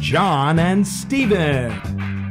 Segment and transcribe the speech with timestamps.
[0.00, 1.70] John and Steven.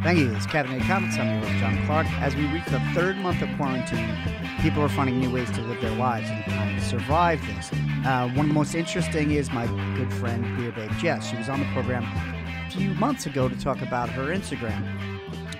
[0.01, 0.33] Thank you.
[0.33, 1.17] It's Caffeinated Comics.
[1.17, 2.07] I'm your host, John Clark.
[2.21, 4.17] As we reach the third month of quarantine,
[4.61, 7.69] people are finding new ways to live their lives and kind of survive this.
[8.05, 9.67] Uh, one of the most interesting is my
[9.97, 11.29] good friend, Beer Babe Jess.
[11.29, 14.81] She was on the program a few months ago to talk about her Instagram,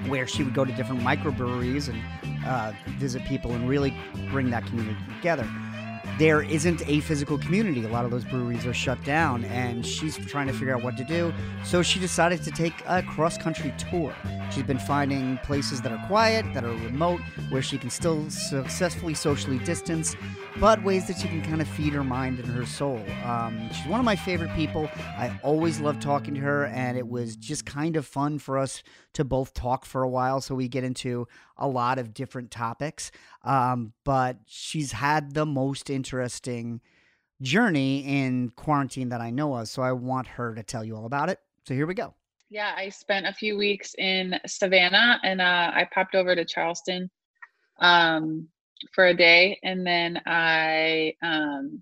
[0.07, 2.01] where she would go to different microbreweries and
[2.45, 3.93] uh, visit people and really
[4.31, 5.47] bring that community together.
[6.17, 7.83] There isn't a physical community.
[7.83, 10.97] A lot of those breweries are shut down, and she's trying to figure out what
[10.97, 11.31] to do.
[11.63, 14.15] So she decided to take a cross country tour.
[14.51, 19.13] She's been finding places that are quiet, that are remote, where she can still successfully
[19.13, 20.15] socially distance,
[20.59, 22.99] but ways that she can kind of feed her mind and her soul.
[23.23, 24.89] Um, she's one of my favorite people.
[24.97, 28.81] I always love talking to her, and it was just kind of fun for us
[29.13, 30.41] to both talk for a while.
[30.41, 33.11] So we get into a lot of different topics.
[33.47, 36.81] Um, but she's had the most interesting
[37.41, 39.69] journey in quarantine that I know of.
[39.69, 41.39] So I want her to tell you all about it.
[41.65, 42.13] So here we go.
[42.49, 47.09] Yeah, I spent a few weeks in Savannah and uh, I popped over to Charleston
[47.79, 48.47] um,
[48.93, 49.59] for a day.
[49.63, 51.81] And then I um,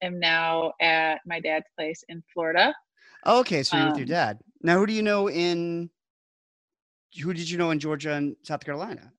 [0.00, 2.74] am now at my dad's place in Florida.
[3.24, 4.38] Oh, okay, so you're with your Um, dad.
[4.62, 5.90] Now, who do you know in?
[7.22, 9.12] Who did you know in Georgia and South Carolina?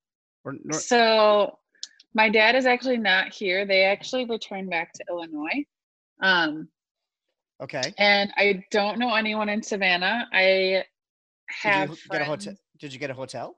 [0.47, 1.59] Or Nor- So
[2.13, 3.65] my dad is actually not here.
[3.65, 5.65] They actually returned back to Illinois.
[6.21, 6.69] Um,
[7.61, 7.93] okay.
[7.97, 10.27] and I don't know anyone in Savannah.
[10.31, 10.85] I
[11.49, 12.55] have Did you get a hotel?
[12.79, 13.57] Did you get a hotel?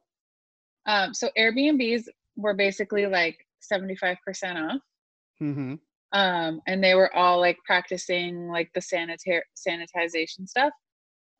[0.87, 2.05] Um, so Airbnbs
[2.35, 3.37] were basically like
[3.71, 4.17] 75%
[4.55, 4.81] off.
[5.41, 5.75] Mm-hmm.
[6.11, 10.73] um, and they were all like practicing like the sanitary sanitization stuff.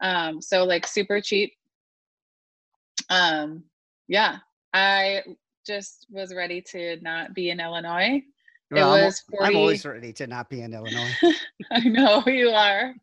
[0.02, 1.52] Um, so like super cheap.
[3.10, 3.64] Um,
[4.08, 4.38] yeah,
[4.74, 5.24] I
[5.66, 8.22] just was ready to not be in Illinois.
[8.72, 11.12] Well, I'm, al- was I'm always ready to not be in Illinois.
[11.72, 12.94] I know you are.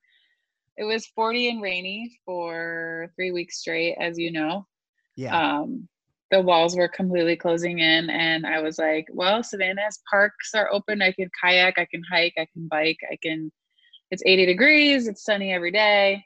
[0.76, 4.66] It was 40 and rainy for three weeks straight, as you know.
[5.16, 5.36] Yeah.
[5.36, 5.88] Um,
[6.30, 11.00] the walls were completely closing in, and I was like, "Well, Savannah's parks are open.
[11.00, 13.52] I can kayak, I can hike, I can bike, I can.
[14.10, 15.06] It's 80 degrees.
[15.06, 16.24] It's sunny every day.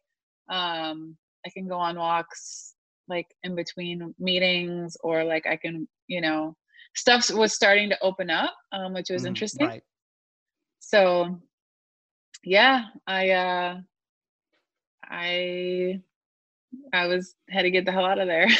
[0.49, 2.75] Um, I can go on walks
[3.11, 6.57] like in between meetings, or like I can, you know,
[6.97, 9.67] stuff was starting to open up, um, which was Mhm, interesting.
[9.67, 9.85] Right.
[10.81, 11.41] So,
[12.45, 13.81] yeah, I uh,
[15.05, 16.01] I
[16.93, 18.49] I was had to get the hell out of there.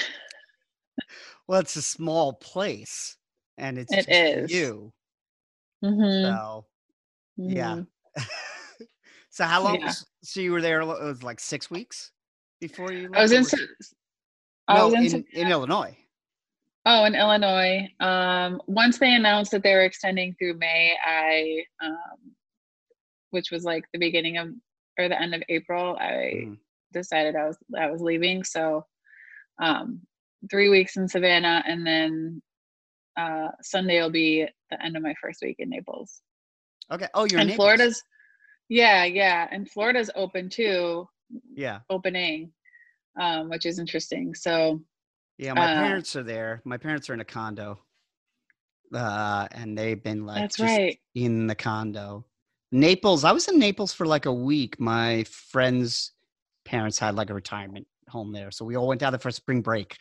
[1.47, 3.17] Well, it's a small place,
[3.59, 4.53] and it's It is.
[4.53, 4.93] you.
[5.85, 6.37] mm-hmm.
[6.37, 6.67] So
[7.47, 7.79] yeah.
[7.79, 7.87] Mhm.
[9.31, 9.81] so how long?
[9.81, 9.85] Yeah.
[9.85, 10.81] was- So you were there?
[10.83, 12.13] It was like six weeks
[12.61, 13.11] before you.
[13.15, 13.45] I was in.
[14.77, 15.25] No, was in.
[15.33, 15.97] in, in Illinois.
[16.87, 17.89] oh, in Illinois.
[18.01, 22.35] Um, once they announced that they were extending through May, I, um,
[23.31, 24.49] which was like the beginning of
[24.99, 26.59] or the end of April, I Mhm.
[26.93, 28.45] decided I was I was leaving.
[28.45, 28.87] So,
[29.63, 30.07] um,
[30.51, 32.43] three weeks in Savannah, and then
[33.17, 36.23] uh, Sunday will be the end of my first week in Naples.
[36.91, 37.09] Okay.
[37.15, 37.57] Oh, you're in and Naples.
[37.57, 38.03] Florida's,
[38.69, 41.09] yeah, yeah, and Florida's open too,
[41.55, 41.81] Yeah.
[41.91, 42.53] opening,
[43.19, 44.35] um, which is interesting.
[44.35, 44.81] So,
[45.39, 46.61] Yeah, my Uh, parents are there.
[46.67, 47.81] My parents are in a condo,
[48.95, 50.99] uh, and they've been like That's just right.
[51.15, 52.27] in the condo.
[52.73, 53.25] Naples.
[53.25, 54.79] I was in Naples for like a week.
[54.79, 56.13] My friend's
[56.65, 59.63] parents had like a retirement home there, so we all went down there for spring
[59.63, 59.97] break,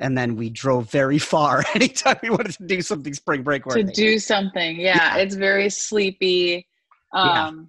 [0.00, 3.82] and then we drove very far anytime we wanted to do something spring break to
[3.82, 5.22] do something, yeah, Yeah.
[5.22, 6.66] it's very sleepy.
[7.14, 7.46] Yeah.
[7.48, 7.68] Um,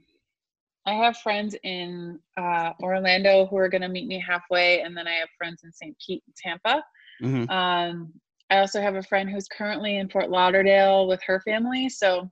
[0.85, 5.07] I have friends in uh, Orlando who are going to meet me halfway, and then
[5.07, 5.95] I have friends in St.
[6.05, 6.83] Pete and Tampa.
[7.21, 7.49] Mhm.
[7.49, 8.13] Um,
[8.49, 11.89] I also have a friend who's currently in Fort Lauderdale with her family.
[11.89, 12.29] So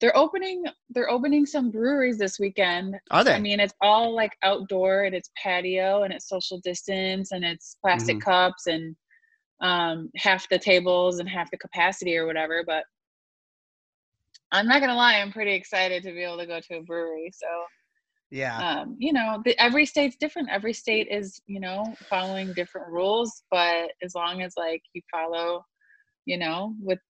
[0.00, 2.96] they're opening they're opening some breweries this weekend.
[3.10, 3.34] Are they?
[3.34, 7.76] I mean, it's all like outdoor and it's patio and it's social distance and it's
[7.82, 8.22] plastic Mhm.
[8.22, 8.96] cups and
[9.60, 12.64] um, half the tables and half the capacity or whatever.
[12.66, 12.84] But
[14.52, 17.30] I'm not gonna lie, I'm pretty excited to be able to go to a brewery.
[17.32, 17.46] So
[18.30, 18.58] yeah.
[18.58, 20.50] um, you know, the, every state's different.
[20.50, 23.42] Every state is, you know, following different rules.
[23.50, 25.64] But as long as like you follow,
[26.26, 27.00] you know, with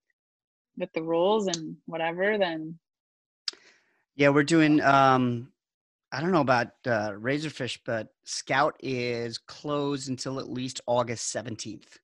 [0.77, 2.79] with the rules and whatever, then
[4.15, 5.51] Yeah, we're doing um
[6.11, 11.99] I don't know about uh, Razorfish, but Scout is closed until at least August seventeenth.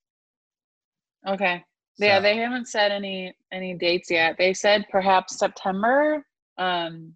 [1.28, 1.64] Okay.
[1.98, 4.38] Yeah, So- they haven't said any any dates yet.
[4.38, 6.26] They said perhaps September.
[6.58, 7.16] Um,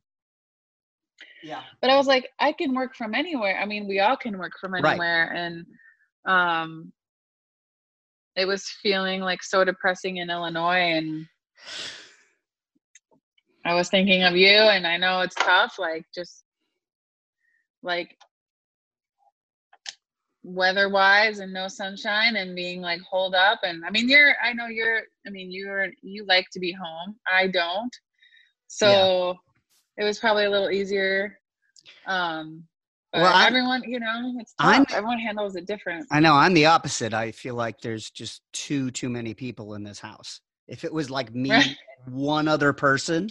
[1.43, 1.63] Yeah.
[1.81, 3.59] but I was like, I can work from anywhere.
[3.59, 4.85] I mean, we all can work from Right.
[4.85, 5.65] anywhere, and
[6.25, 6.93] um,
[8.35, 11.27] it was feeling like so depressing in Illinois, and
[13.65, 16.43] I was thinking of you, and I know it's tough, like just
[17.83, 18.17] like
[20.43, 24.51] weather wise and no sunshine and being like holed up and i mean you're i
[24.53, 27.95] know you're i mean you're you like to be home i don't
[28.67, 29.35] so
[29.97, 31.37] it was probably a little easier
[32.07, 32.63] um
[33.13, 36.65] Well, I'm- everyone you know it's tough everyone handles it different I know I'm the
[36.65, 37.13] opposite.
[37.13, 40.41] I feel like there's just too too many people in this house.
[40.67, 41.75] If it was like me, Right.
[42.07, 43.29] one other person,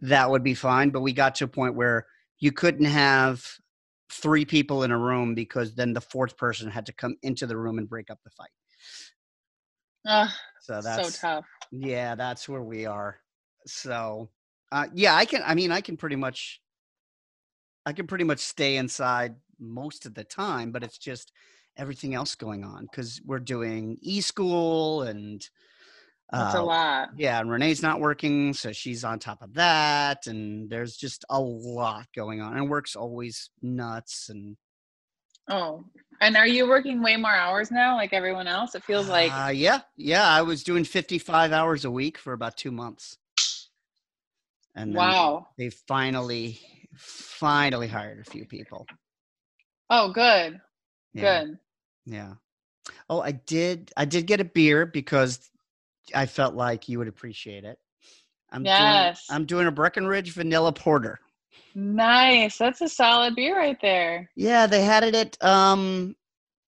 [0.00, 0.90] that would be fine.
[0.90, 2.06] But we got to a point where
[2.38, 3.46] you couldn't have
[4.12, 7.56] three people in a room because then the fourth person had to come into the
[7.56, 8.50] room and break up the fight.
[10.06, 10.30] Ugh,
[10.60, 13.18] So so that's tough yeah, that's where we are.
[13.66, 14.30] So
[14.70, 15.42] uh, yeah, I can.
[15.44, 16.60] I mean, I can pretty much.
[17.84, 21.32] I can pretty much stay inside most of the time, but it's just
[21.76, 25.48] everything else going on because we're doing e-school and
[26.32, 30.26] that's a uh, lot yeah, and Renee's not working, so she's on top of that,
[30.26, 34.56] and there's just a lot going on, and work's always nuts, and
[35.48, 35.84] oh
[36.20, 39.50] and are you working way more hours now like everyone else it feels like uh,
[39.50, 43.18] yeah, yeah, I was doing 55 hours a week for about two months,
[44.74, 46.58] and then wow they finally,
[46.96, 48.86] finally hired a few people.
[49.90, 50.60] oh good
[51.12, 51.58] Yeah, good
[52.06, 52.34] Yeah.
[53.08, 53.92] Oh, I did.
[53.96, 55.51] I did get a beer because
[56.14, 57.78] I felt like you would appreciate it.
[58.50, 59.26] I'm Yes.
[59.26, 59.36] doing.
[59.36, 61.18] I'm doing a Breckenridge Vanilla Porter.
[61.74, 66.14] nice that's a solid beer right there Yeah, they had it at um,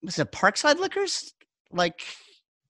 [0.03, 1.33] was it Parkside Liquors?
[1.71, 2.01] Like,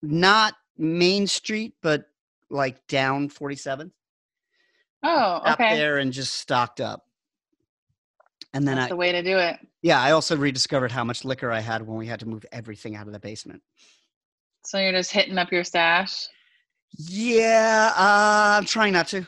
[0.02, 2.06] not Main Street, but
[2.50, 3.92] like down 47th.
[5.04, 7.06] oh Up okay there and just stocked up.
[8.54, 11.24] And then that's I, the way to do it yeah, I also rediscovered how much
[11.24, 13.62] liquor I had when we had to move everything out of the basement.
[14.66, 16.28] So you're just hitting up your stash.
[16.98, 19.28] Yeah, uh, I'm trying not to.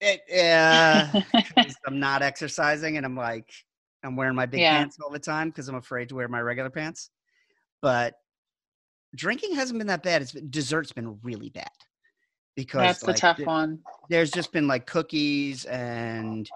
[0.00, 1.20] It, uh,
[1.86, 3.50] I'm not exercising, and I'm like,
[4.02, 4.78] I'm wearing my big Yeah.
[4.78, 7.10] pants all the time because I'm afraid to wear my regular pants.
[7.80, 8.14] But
[9.14, 10.22] drinking hasn't been that bad.
[10.22, 11.70] It's been, dessert's been really bad
[12.56, 13.80] because That's the tough th- one.
[14.08, 16.48] there's just been like cookies and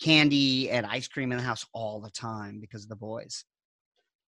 [0.00, 3.44] candy and ice cream in the house all the time because of the boys.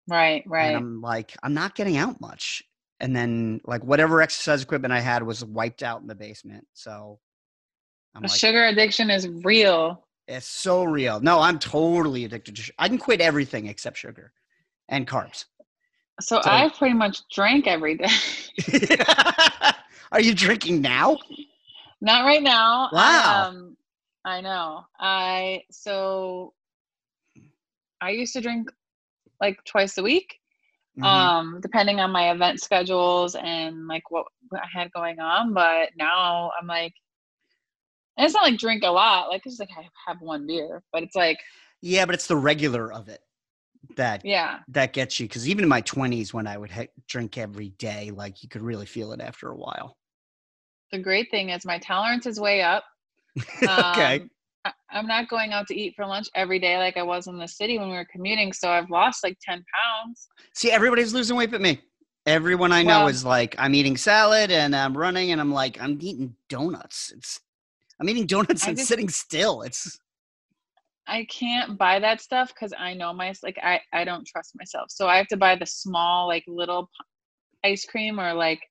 [0.08, 0.68] Right, right.
[0.68, 2.64] And I'm like, I'm not getting out much.
[3.04, 6.66] And then like whatever exercise equipment I had was wiped out in the basement.
[6.74, 7.20] So
[8.20, 10.06] like, Sugar addiction is real.
[10.28, 11.20] it's so real.
[11.20, 12.76] No, I'm totally addicted to sugar.
[12.80, 14.32] I can quit everything except sugar
[14.88, 15.46] and carbs.
[16.22, 18.08] So, So- I pretty much drank every day.
[20.14, 21.18] Are you drinking now?
[22.00, 22.90] Not right now.
[22.94, 23.50] Wow.
[23.50, 23.78] um,
[24.24, 24.86] I know.
[24.98, 26.54] I so
[28.00, 28.70] I used to drink
[29.42, 30.40] like twice a week.
[30.98, 31.06] Mhm.
[31.06, 36.52] um depending on my event schedules and like what, i had going on but now
[36.60, 36.94] i'm like
[38.18, 41.04] and it's not like drink a lot like it's like i have one beer but
[41.04, 41.40] it's like
[41.82, 43.22] yeah, but it's the regular of it
[43.98, 45.28] that yeah that gets you.
[45.28, 48.62] Because even in my 20s, when I would ha- drink every day, like you could
[48.62, 49.98] really feel it after a while.
[50.92, 52.84] the great thing is my tolerance is way up
[53.64, 54.22] okay.
[54.22, 54.30] Um,
[54.92, 57.48] i'm not going out to eat for lunch every day like i was in the
[57.48, 61.50] city when we were commuting so i've lost like 10 pounds See, everybody's losing weight
[61.52, 61.82] but me.
[62.26, 65.82] Everyone I know Well- is like, I'm eating salad and I'm running, and I'm like,
[65.82, 67.12] I'm eating donuts.
[67.18, 67.42] It's,
[68.00, 69.64] I'm eating donuts I and just- sitting still.
[69.64, 70.00] It's,
[71.08, 74.86] I can't buy that stuff because I know my like I I don't trust myself.
[74.90, 76.90] So I have to buy the small like little
[77.66, 78.62] ice cream or like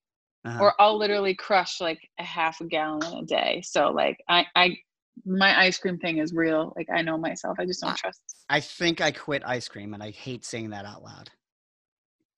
[0.46, 3.60] uh, or I'll literally crush like a half a gallon a day.
[3.64, 4.76] So like I I
[5.24, 6.72] my ice cream thing is real.
[6.76, 7.58] Like I know myself.
[7.60, 8.20] I just don't I- trust.
[8.48, 11.30] I think I quit ice cream, and I hate saying that out loud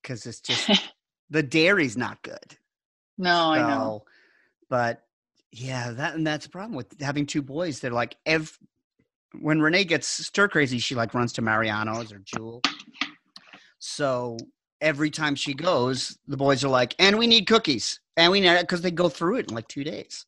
[0.03, 0.71] because it's just
[1.31, 2.57] the dairy's not good.
[3.19, 4.05] no, I know.
[4.69, 5.03] But
[5.53, 7.81] yeah, that and that's the problem with having two boys.
[7.81, 8.59] They're like ev-
[9.41, 12.63] when Renee gets stir crazy, she like runs to Mariano's or Jewel.
[13.79, 14.37] So
[14.81, 18.61] every time she goes, the boys are like, "And we need cookies, and we need
[18.61, 20.27] because they go through it in like two days."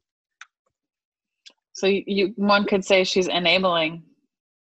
[1.77, 4.03] So you, one could say she's enabling.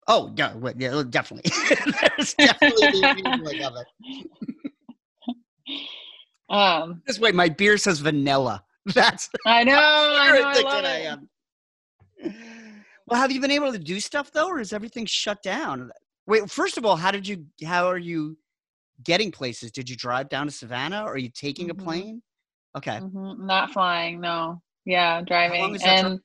[0.06, 1.50] Oh yeah, yeah definitely.
[2.16, 3.86] There's definitely the enabling of it.
[6.50, 8.62] Um, This way, my beer says vanilla.
[8.94, 9.74] That's I know.
[9.74, 10.44] I know.
[10.44, 11.28] I love I am.
[13.06, 15.90] Well, have you been able to do stuff though, or is everything shut down?
[16.26, 17.46] Wait, first of all, how did you?
[17.64, 18.36] How are you
[19.02, 19.72] getting places?
[19.72, 21.70] Did you drive down to Savannah, or are you taking Mhm.
[21.70, 22.22] a plane?
[22.76, 22.98] Okay.
[22.98, 24.60] Mhm, Not flying, no.
[24.84, 25.74] Yeah, driving.
[25.74, 26.12] is that trip?
[26.12, 26.20] And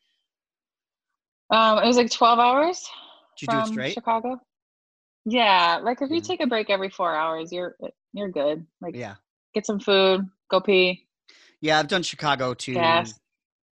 [1.49, 2.83] um, it was like 12 hours
[3.37, 3.93] Did you do it from straight?
[3.93, 4.39] Chicago.
[5.25, 6.21] Yeah, like if you Yeah.
[6.21, 7.75] take a break every four hours, you're
[8.13, 8.65] you're good.
[8.81, 9.15] Like Yeah.
[9.53, 11.07] get some food, go pee,
[11.59, 13.13] Yeah, I've done Chicago to gas.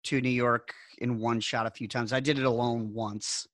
[0.06, 2.12] to New York in one shot a few times.
[2.12, 3.48] I did it alone once.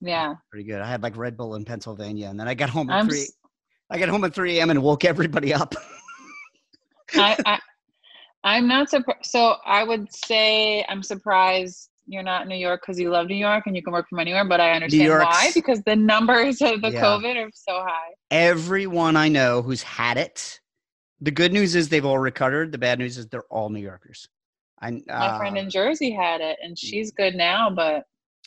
[0.00, 0.80] Yeah, Pretty good.
[0.80, 3.08] I had like Red Bull in Pennsylvania, and then I got home at I'm.
[3.08, 3.22] three.
[3.22, 3.32] s-
[3.90, 4.70] I got home at three a.m.
[4.70, 5.74] and woke everybody up.
[7.14, 7.58] I, I
[8.44, 9.26] I'm not surprised.
[9.26, 13.34] So I would say I'm surprised you're not in New York because you love New
[13.36, 14.44] York and you can work from anywhere.
[14.44, 17.02] But I understand why because the numbers of the Yeah.
[17.02, 18.14] COVID are so high.
[18.30, 20.60] Everyone I know who's had it.
[21.20, 22.72] The good news is they've all recovered.
[22.72, 24.28] The bad news is they're all New Yorkers.
[24.80, 28.04] I My friend uh, in Jersey had it and she's good now, but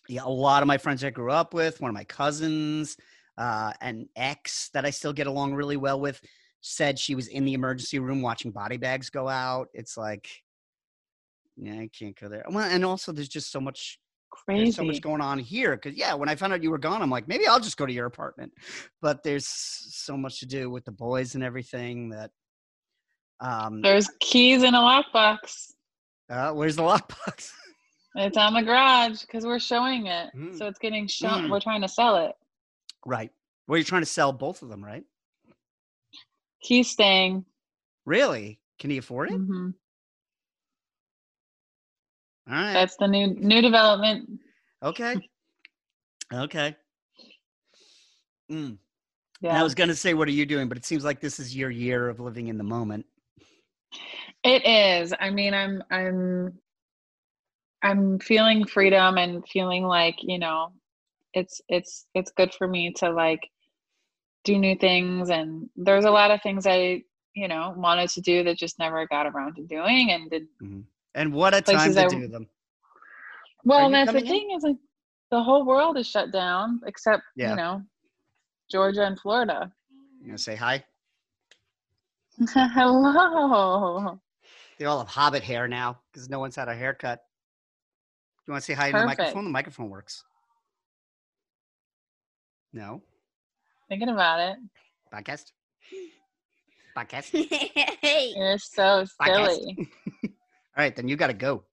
[0.08, 2.98] yeah, a lot of my friends I grew up with, one of my cousins,
[3.38, 6.22] uh, an ex that I still get along really well with,
[6.62, 9.70] said she was in the emergency room watching body bags go out.
[9.74, 10.30] It's like,
[11.62, 12.44] yeah, I can't go there.
[12.50, 14.00] Well, and also there's just so much
[14.48, 15.76] there's so much going on here.
[15.76, 17.86] Because yeah, when I found out you were gone, I'm like, maybe I'll just go
[17.86, 18.52] to your apartment.
[19.02, 22.32] But there's so much to do with the boys and everything that.
[23.42, 25.72] Um, There's keys in a lockbox.
[26.30, 27.52] uh, where's the lockbox?
[28.16, 30.32] It's on the garage because we're showing it.
[30.36, 30.58] Mm.
[30.58, 31.46] So it's getting shown.
[31.46, 31.52] Mm.
[31.52, 32.32] We're trying to sell it.
[33.06, 33.30] right.
[33.68, 35.04] Well, you're trying to sell both of them, right?
[36.58, 37.46] He's staying.
[38.08, 38.60] Really?
[38.80, 39.36] Can he afford it?
[39.36, 39.70] hmm
[42.50, 42.74] All right.
[42.74, 44.40] That's the new new development.
[44.82, 45.16] Okay.
[46.34, 46.76] Okay.
[48.52, 48.78] Mm.
[49.42, 49.60] Yeah.
[49.60, 50.68] I was gonna say, what are you doing?
[50.68, 53.06] But it seems like this is your year of living in the moment.
[54.44, 55.14] It is.
[55.20, 56.58] I mean, I'm I'm
[57.84, 60.72] I'm feeling freedom and feeling like, you know,
[61.34, 63.48] it's it's it's good for me to like
[64.44, 67.04] do new things and there's a lot of things I,
[67.36, 70.48] you know, wanted to do that just never got around to doing and did
[71.16, 72.48] And what a time to I- do them.
[73.66, 74.32] well, you and that's the coming in?
[74.50, 74.78] thing is like
[75.32, 77.52] the whole world is shut down except, Yeah.
[77.52, 77.84] you know,
[78.72, 79.72] Georgia and Florida.
[80.22, 80.84] You gonna say hi?
[82.54, 84.20] Hello.
[84.78, 87.22] They all have hobbit hair now because no one's had a haircut.
[88.48, 89.44] You want to say hi to the microphone?
[89.46, 90.24] The microphone works.
[92.74, 93.02] No
[93.90, 94.58] Thinking about it.
[95.14, 95.52] podcast.
[96.98, 97.34] Podcast.
[98.36, 99.56] You're so Podcast.
[99.56, 99.90] silly.
[100.80, 101.66] All right, then you got to go.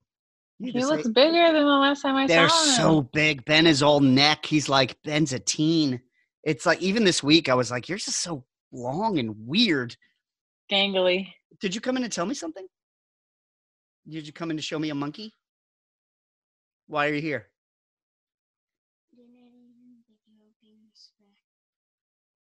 [0.59, 2.65] You He looks say- bigger than the last time I They're saw him.
[2.65, 3.45] They're so big.
[3.45, 4.45] Ben is all neck.
[4.45, 6.01] He's like Ben's a teen.
[6.43, 9.95] It's like even this week I was like, you're just so long and weird.
[10.69, 11.31] gangly.
[11.61, 12.67] Did you come in and tell me something?
[14.09, 15.31] Did you come in to show me a monkey?
[16.87, 17.47] Why are you here?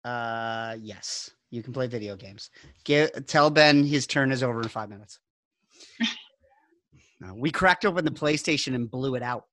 [0.04, 2.50] Uh, yes, you can play video games.
[2.84, 5.20] Get, tell Ben his turn is over in five minutes.
[7.20, 9.46] No, we cracked open the PlayStation and blew it out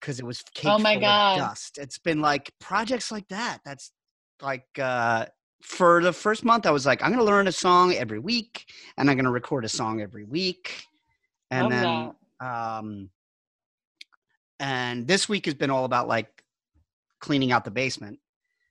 [0.00, 1.38] because it was caked Oh my full God.
[1.38, 1.78] of dust.
[1.78, 3.58] It's been like projects like that.
[3.64, 3.92] That's
[4.42, 5.26] like uh,
[5.62, 8.64] for the first month, I was like, I'm gonna learn a song every week,
[8.96, 10.82] and I'm gonna record a song every week,
[11.50, 13.10] and Love then um,
[14.60, 16.28] and this week has been all about like
[17.20, 18.18] cleaning out the basement.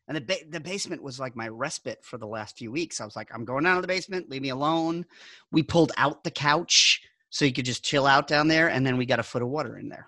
[0.10, 3.02] And the ba- the basement was like my respite for the last few weeks.
[3.02, 5.06] I was like, I'm going down to the basement, leave me alone.
[5.52, 8.98] We pulled out the couch so you could just chill out down there, and then
[8.98, 10.08] we got a foot of water in there.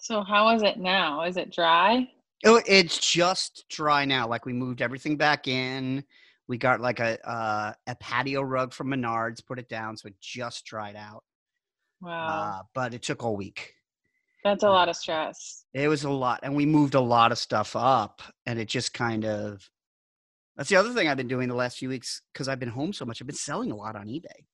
[0.00, 1.22] So how is it now?
[1.22, 2.08] Is it dry?
[2.44, 4.28] Oh, it's just dry now.
[4.28, 6.04] Like we moved everything back in.
[6.46, 10.14] We got like a uh, a patio rug from Menards, put it down, so it
[10.20, 11.24] just dried out.
[12.00, 12.26] Wow.
[12.26, 13.74] Uh, but it took all week.
[14.44, 15.64] That's a lot of stress.
[15.74, 18.94] It was a lot, and we moved a lot of stuff up, and it just
[18.94, 19.68] kind of.
[20.56, 22.92] That's the other thing I've been doing the last few weeks because I've been home
[22.92, 23.20] so much.
[23.20, 24.46] I've been selling a lot on eBay.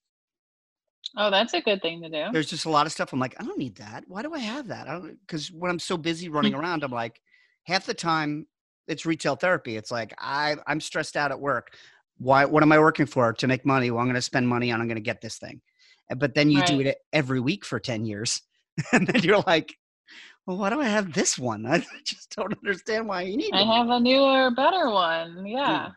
[1.16, 2.26] Oh, that's a good thing to do.
[2.32, 3.12] There's just a lot of stuff.
[3.12, 4.04] I'm like, I don't need that.
[4.08, 4.88] Why do I have that?
[4.88, 7.20] I don't because when I'm so busy running around, I'm like,
[7.64, 8.46] half the time
[8.88, 9.76] it's retail therapy.
[9.76, 11.76] It's like I I'm stressed out at work.
[12.18, 12.44] Why?
[12.44, 13.32] What am I working for?
[13.32, 13.90] To make money?
[13.90, 14.80] Well, I'm going to spend money on.
[14.80, 15.60] I'm going to get this thing.
[16.16, 18.42] But then you do it every week for ten years,
[18.92, 19.74] and then you're like,
[20.46, 21.64] well, why do I have this one?
[21.68, 23.54] I just don't understand why you need.
[23.54, 23.54] It.
[23.54, 23.88] I one.
[23.88, 25.46] have a newer, better one.
[25.46, 25.90] Yeah.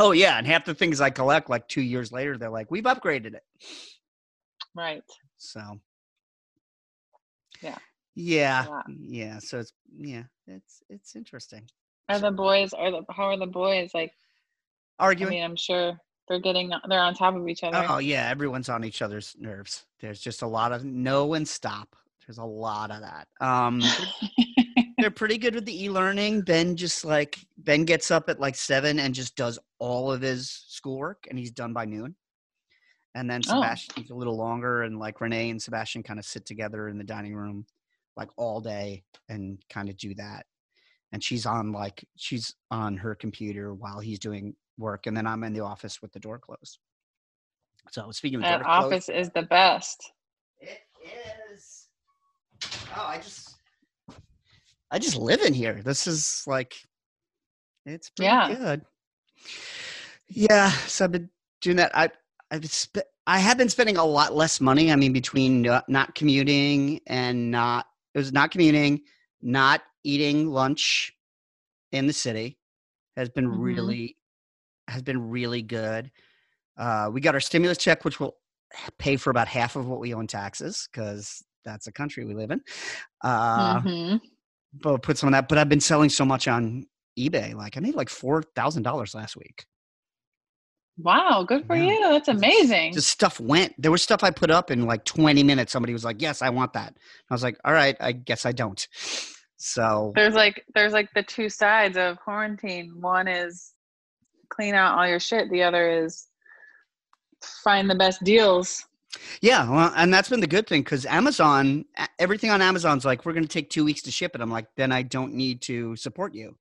[0.00, 2.84] Oh yeah, and half the things I collect, like two years later, they're like, we've
[2.84, 3.42] upgraded it.
[4.74, 5.02] Right.
[5.38, 5.80] So.
[7.62, 7.76] Yeah.
[8.14, 8.66] Yeah.
[8.66, 8.80] Yeah.
[8.88, 9.38] Yeah.
[9.38, 11.68] So it's yeah, it's it's interesting.
[12.08, 12.72] Are the boys?
[12.72, 13.90] Are the how are the boys?
[13.94, 14.12] Like,
[14.98, 15.30] I Arguing.
[15.30, 15.98] mean, I'm sure
[16.28, 16.72] they're getting.
[16.88, 17.86] They're on top of each other.
[17.88, 19.84] oh yeah, everyone's on each other's nerves.
[20.00, 21.96] There's just a lot of no and stop.
[22.26, 23.28] There's There's a lot of that.
[23.40, 23.82] Um,
[24.98, 26.42] they're pretty good with the e-learning.
[26.42, 30.64] Ben just like Ben gets up at like seven and just does all of his
[30.68, 32.14] schoolwork, and he's done by noon.
[33.14, 33.62] And then Oh.
[33.62, 37.34] A little longer, and like Renee and Sebastian kind of sit together in the dining
[37.34, 37.66] room,
[38.16, 40.46] like all day, and kind of do that.
[41.12, 45.44] And she's on like she's on her computer while he's doing work, and then I'm
[45.44, 46.78] in the office with the door closed.
[47.90, 50.12] So speaking of That door closed, office is the best.
[50.60, 50.80] it
[51.52, 51.88] is.
[52.96, 53.56] Oh, I just,
[54.90, 55.82] I just live in here.
[55.82, 56.74] This is like,
[57.84, 58.54] it's pretty Yeah.
[58.54, 58.82] good.
[60.28, 61.28] Yeah, so I've been
[61.60, 61.90] doing that.
[61.94, 62.08] I,
[62.52, 64.92] I've sp- I have been spending a lot less money.
[64.92, 69.00] I mean, between not, not commuting and not, it was not commuting,
[69.40, 71.12] not eating lunch
[71.92, 72.58] in the city,
[73.16, 73.58] has been Mhm.
[73.62, 74.16] really,
[74.88, 76.10] has been really good.
[76.76, 78.36] Uh, we got our stimulus check, which will
[78.98, 82.34] pay for about half of what we owe in taxes because that's the country we
[82.34, 82.60] live in.
[83.22, 84.20] Uh, Mhm.
[84.74, 85.48] But put some of that.
[85.48, 86.86] But I've been selling so much on
[87.18, 87.54] eBay.
[87.54, 89.66] Like I made like four thousand dollars last week.
[90.98, 91.84] Wow, good for Yeah.
[91.84, 92.00] you.
[92.10, 92.92] That's amazing.
[92.92, 93.74] Just stuff went.
[93.80, 95.72] There was stuff I put up in like twenty minutes.
[95.72, 96.94] Somebody was like, "Yes, I want that."
[97.30, 98.86] I was like, "All right, I guess I don't."
[99.56, 103.00] So there's like there's like the two sides of quarantine.
[103.00, 103.72] One is
[104.50, 105.50] clean out all your shit.
[105.50, 106.26] The other is
[107.64, 108.84] find the best deals.
[109.40, 111.84] yeah, well, and that's been the good thing because Amazon,
[112.18, 114.40] everything on Amazon's like, we're going to take two weeks to ship it.
[114.40, 116.56] I'm like, then I don't need to support you.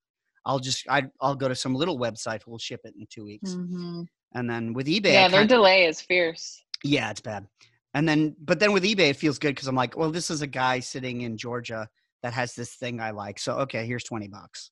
[0.45, 3.51] I'll just I, I'll go to some little website who'll ship it in two weeks.
[3.51, 4.05] Mhm.
[4.33, 6.63] And then with eBay, I Yeah, their delay is fierce.
[6.83, 7.47] Yeah, it's bad.
[7.93, 10.41] And then, but then with eBay, it feels good because I'm like, well, this is
[10.41, 11.89] a guy sitting in Georgia
[12.23, 13.39] that has this thing I like.
[13.39, 14.71] So, okay, here's 20 bucks.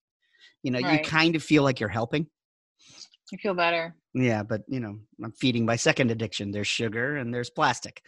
[0.64, 2.28] You know, you kind of feel like you're helping.
[3.32, 3.96] You feel better.
[4.14, 6.52] Yeah, but, you know, I'm feeding my second addiction.
[6.52, 8.02] There's sugar and there's plastic.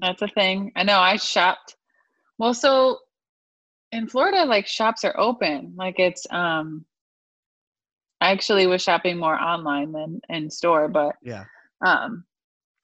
[0.00, 0.72] That's a thing.
[0.76, 0.98] I know.
[0.98, 1.76] I shopped.
[2.38, 2.98] Well, so
[3.92, 5.74] in Florida, like shops are open.
[5.76, 6.84] Like it's um.
[8.20, 11.44] I actually was shopping more online than in store, but Yeah.
[11.84, 12.24] um,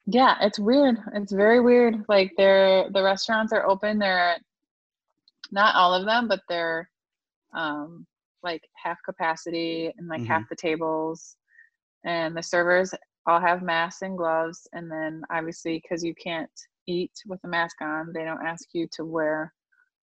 [0.07, 0.99] yeah, it's weird.
[1.14, 2.05] It's very weird.
[2.09, 3.99] Like they're the restaurants are open.
[3.99, 4.37] They're
[5.51, 6.88] not all of them, but they're
[7.55, 8.07] um
[8.42, 11.37] like half capacity and like half the tables,
[12.05, 12.92] and the servers
[13.27, 14.66] all have masks and gloves.
[14.73, 16.51] And then obviously, because you can't
[16.88, 19.53] eat with a mask on, they don't ask you to wear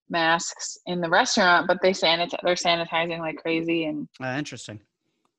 [0.10, 2.38] masks in the restaurant, but they sanitize.
[2.42, 4.80] They're sanitizing like crazy, and Uh, interesting.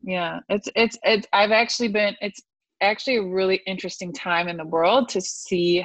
[0.02, 1.26] Yeah, it's it's it's.
[1.32, 2.16] I've actually been.
[2.20, 2.40] It's
[2.80, 5.84] actually a really interesting time in the world to see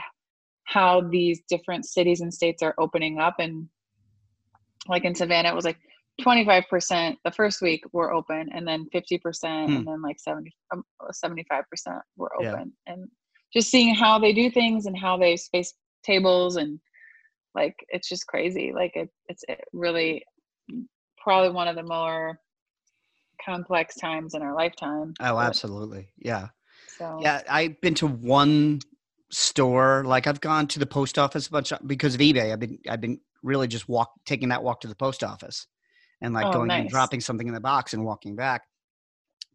[0.64, 3.68] how these different cities and states are opening up, and
[4.88, 5.78] like in Savannah, it was like.
[6.22, 9.76] 25% the first week were open and then 50% Hmm.
[9.76, 11.64] and then like 70 um, 75%
[12.16, 12.54] were Yeah.
[12.54, 13.10] open and
[13.54, 15.74] just seeing how they do things and how they space
[16.06, 16.80] tables and
[17.54, 20.24] like it's just crazy like it, it's it really
[21.18, 22.40] probably one of the more
[23.44, 26.10] complex times in our lifetime Oh, absolutely.
[26.18, 26.48] Yeah.
[26.88, 27.42] so Yeah.
[27.50, 28.82] I've been to one
[29.32, 30.04] store.
[30.06, 32.52] Like I've gone to the post office a bunch of, because of eBay.
[32.52, 35.68] I've been, I've been really just walk, taking that walk to the post office
[36.22, 38.64] and like Oh, going and dropping something in the box and walking back.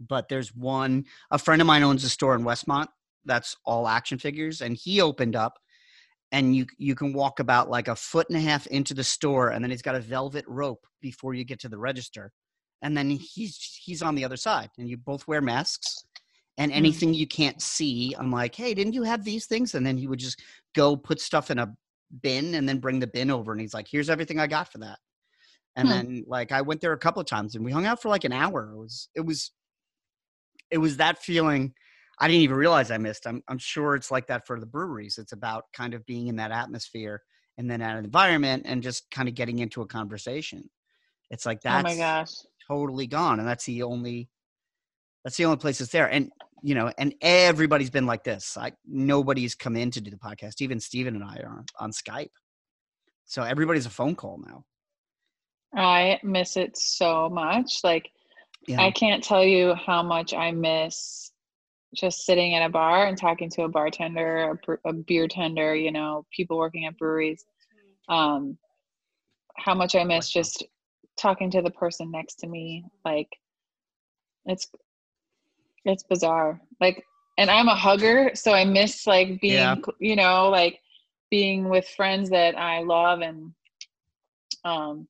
[0.00, 2.88] But there's one, a friend of mine owns a store in Westmont
[3.26, 5.58] that's all action figures and he opened up
[6.32, 9.50] and you you can walk about like a foot and a half into the store
[9.50, 12.32] and then he's got a velvet rope before you get to the register
[12.82, 16.04] and then he's he's on the other side and you both wear masks
[16.58, 16.76] and Hmm.
[16.78, 20.06] anything you can't see i'm like hey didn't you have these things and then he
[20.06, 20.42] would just
[20.74, 21.72] go put stuff in a
[22.22, 24.78] bin and then bring the bin over and he's like here's everything i got for
[24.78, 24.98] that
[25.76, 25.92] and Hmm.
[25.92, 28.24] then like i went there a couple of times and we hung out for like
[28.24, 29.52] an hour it was it was
[30.70, 31.74] it was that feeling
[32.22, 33.26] I didn't even realize I missed.
[33.26, 35.16] I'm, I'm sure it's like that for the breweries.
[35.16, 37.22] It's about kind of being in that atmosphere
[37.56, 40.68] and then that environment and just kind of getting into a conversation.
[41.30, 41.80] It's like that.
[41.80, 42.28] oh my gosh
[42.70, 44.28] totally gone, and that's the only
[45.24, 46.06] that's the only place that's there.
[46.10, 46.30] And
[46.62, 48.56] you know, and everybody's been like this.
[48.56, 50.60] like nobody's come in to do the podcast.
[50.60, 52.30] Even Steven and I are on Skype.
[53.26, 54.64] So everybody's a phone call now.
[55.76, 58.10] i miss it so much like
[58.66, 58.80] Yeah.
[58.86, 61.30] i can't tell you how much i miss
[61.94, 65.92] just sitting at a bar and talking to a bartender a, a beer tender you
[65.92, 67.44] know people working at breweries
[68.08, 68.58] um
[69.64, 70.64] how much i miss just
[71.20, 73.28] talking to the person next to me like
[74.46, 74.68] it's
[75.84, 77.04] it's bizarre like
[77.38, 79.74] and i'm a hugger so i miss like being Yeah.
[79.98, 80.78] you know like
[81.30, 83.52] being with friends that i love and
[84.64, 85.06] um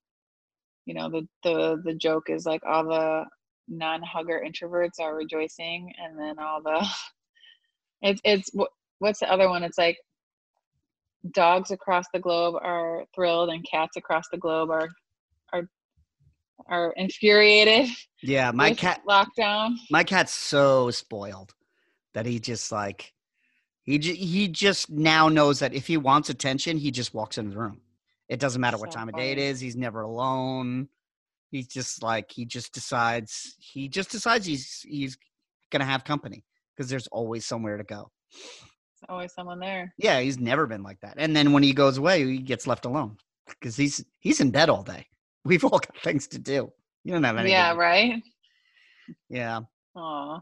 [0.86, 3.24] you know the the the joke is like all the
[3.68, 6.84] non-hugger introverts are rejoicing and then all the
[8.02, 9.96] it's it's wh- what's the other one it's like
[11.32, 14.88] dogs across the globe are thrilled and cats across the globe are
[15.52, 15.68] are
[16.68, 17.88] are infuriated
[18.22, 19.76] Yeah, my cat lockdown.
[19.90, 21.54] my cat's so spoiled
[22.14, 23.12] that he just like
[23.82, 27.50] he j- he just now knows that if he wants attention, he just walks into
[27.52, 27.80] the room.
[28.28, 29.58] It doesn't matter what So time of day it is.
[29.60, 30.88] He's never alone.
[31.50, 35.16] He's just like he just decides he just decides he's he's
[35.70, 36.44] gonna have company
[36.76, 38.10] because there's always somewhere to go.
[38.32, 39.92] There's always someone there.
[39.98, 41.14] Yeah, he's never been like that.
[41.16, 43.16] And then when he goes away, he gets left alone
[43.48, 45.06] because he's he's in bed all day.
[45.44, 46.72] We've all got things to do.
[47.04, 47.52] You don't have anything.
[47.52, 48.22] Yeah, right.
[49.28, 49.60] Yeah.
[49.96, 50.40] Aw.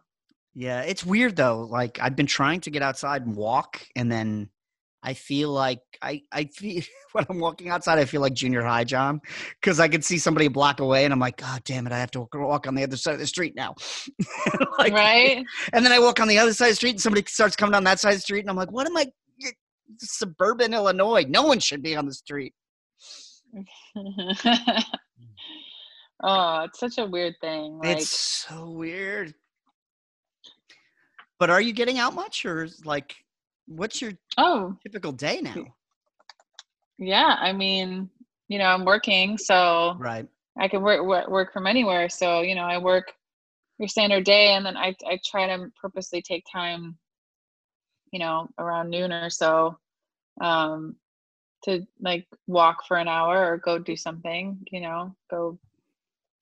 [0.54, 1.60] Yeah, it's weird though.
[1.70, 4.48] Like I've been trying to get outside and walk, and then
[5.04, 6.82] I feel like I I feel
[7.12, 9.20] when I'm walking outside, I feel like junior high John
[9.60, 11.98] because I can see somebody a block away, and I'm like, God damn it, I
[12.00, 13.76] have to walk- walk on the other side of the street now.
[14.78, 15.44] like, right?
[15.72, 17.72] And then I walk on the other side of the street, and somebody starts coming
[17.72, 19.06] down that side of the street, and I'm like, What am I?
[20.00, 21.24] Suburban Illinois.
[21.28, 22.52] No one should be on the street.
[26.22, 27.78] oh, it's such a weird thing.
[27.78, 29.34] Like, it's so weird.
[31.38, 33.14] But are you getting out much, or like,
[33.66, 35.64] what's your oh, typical day now?
[36.98, 37.36] yeah.
[37.38, 38.10] I mean,
[38.48, 40.26] you know, I'm working, so Right.
[40.58, 42.08] I can work work, work from anywhere.
[42.08, 43.12] So you know, I work
[43.78, 46.98] your standard day, and then I I try to purposely take time,
[48.12, 49.78] you know, around noon or so,
[50.40, 50.96] um,
[51.64, 54.58] to like walk for an hour or go do something.
[54.70, 55.58] You know, go.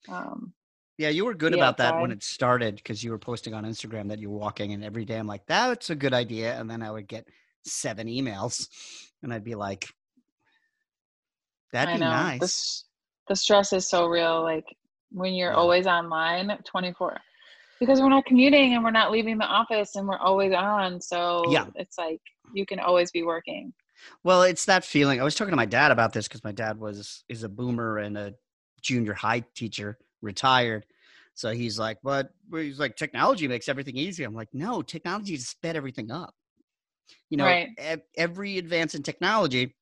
[0.09, 0.53] Um,
[0.97, 4.09] Yeah, you were good about that when it started because you were posting on Instagram
[4.09, 6.59] that you were walking, and every day I'm like, that's a good idea.
[6.59, 7.27] And then I would get
[7.63, 8.67] seven emails,
[9.21, 9.89] and I'd be like,
[11.71, 12.83] that'd I be know nice.
[13.27, 14.41] the the stress is so real.
[14.41, 14.65] Like
[15.11, 15.57] when you're Yeah.
[15.57, 17.17] always online, twenty four,
[17.79, 20.99] because we're not commuting and we're not leaving the office and we're always on.
[21.01, 21.65] So Yeah.
[21.75, 22.21] it's like
[22.53, 23.73] you can always be working.
[24.23, 25.19] Well, it's that feeling.
[25.19, 27.97] I was talking to my dad about this because my dad was is a boomer
[27.97, 28.33] and a
[28.81, 30.85] junior high teacher, retired.
[31.33, 35.47] So he's like, "But he's like, technology makes everything easy." I'm like, "No, technology has
[35.47, 36.35] sped everything up."
[37.29, 37.69] You know, Right.
[37.77, 39.75] ev- every advance in technology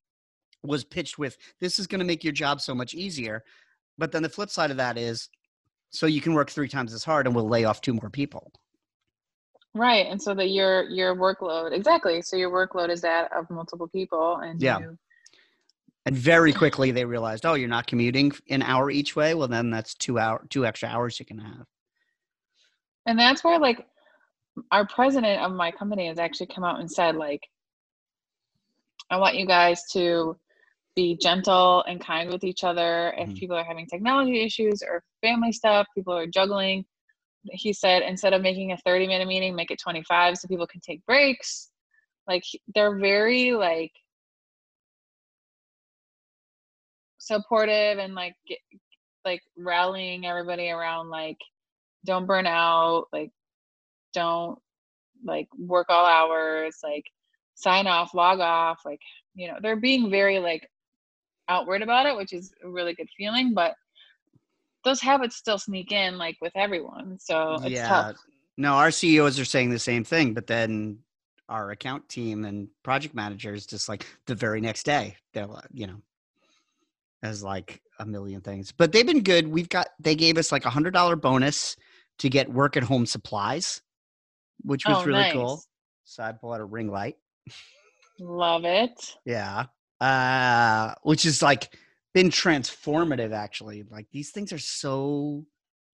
[0.63, 3.43] was pitched with, "This is going to make your job so much easier,"
[3.97, 5.29] but then the flip side of that is,
[5.91, 8.51] so you can work three times as hard, and we'll lay off two more people.
[9.75, 10.07] Right.
[10.07, 12.21] And so that your your workload exactly.
[12.21, 14.79] So your workload is that of multiple people and Yeah.
[14.79, 14.97] you
[16.05, 19.33] And very quickly they realized, "Oh, you're not commuting an hour each way.
[19.33, 21.67] Well, then that's two hour, two extra hours you can have."
[23.05, 23.85] and that's where like
[24.71, 27.41] our president of my company has actually come out and said like
[29.09, 30.37] i want you guys to
[30.95, 33.35] be gentle and kind with each other if Mhm.
[33.35, 36.85] people are having technology issues or family stuff people are juggling
[37.51, 40.81] he said instead of making a 30 minute meeting make it 25 so people can
[40.81, 41.69] take breaks.
[42.27, 43.91] Like they're very like
[47.19, 48.35] supportive and like
[49.23, 51.37] like rallying everybody around like
[52.05, 53.31] don't burn out like
[54.13, 54.59] don't
[55.23, 57.05] like work all hours like
[57.55, 58.99] sign off log off like
[59.33, 60.69] you know they're being very like
[61.49, 63.73] outward about it which is a really good feeling but
[64.85, 68.15] those habits still sneak in like with everyone so it's tough
[68.57, 70.99] No, our CEOs are saying the same thing, but then
[71.49, 75.87] our account team and project managers just like the very next day, they're like, you
[75.87, 76.01] know,
[77.21, 78.71] as like a million things.
[78.71, 79.47] But they've been good.
[79.47, 81.75] We've got they gave us like a hundred dollar bonus
[82.19, 83.81] to get work at home supplies,
[84.61, 85.33] which was Oh, really nice.
[85.33, 85.61] cool.
[86.05, 87.17] So I bought a ring light.
[88.19, 89.65] love it Yeah.
[89.99, 91.77] Uh which is like
[92.15, 93.83] been transformative actually.
[93.91, 95.45] Like these things are so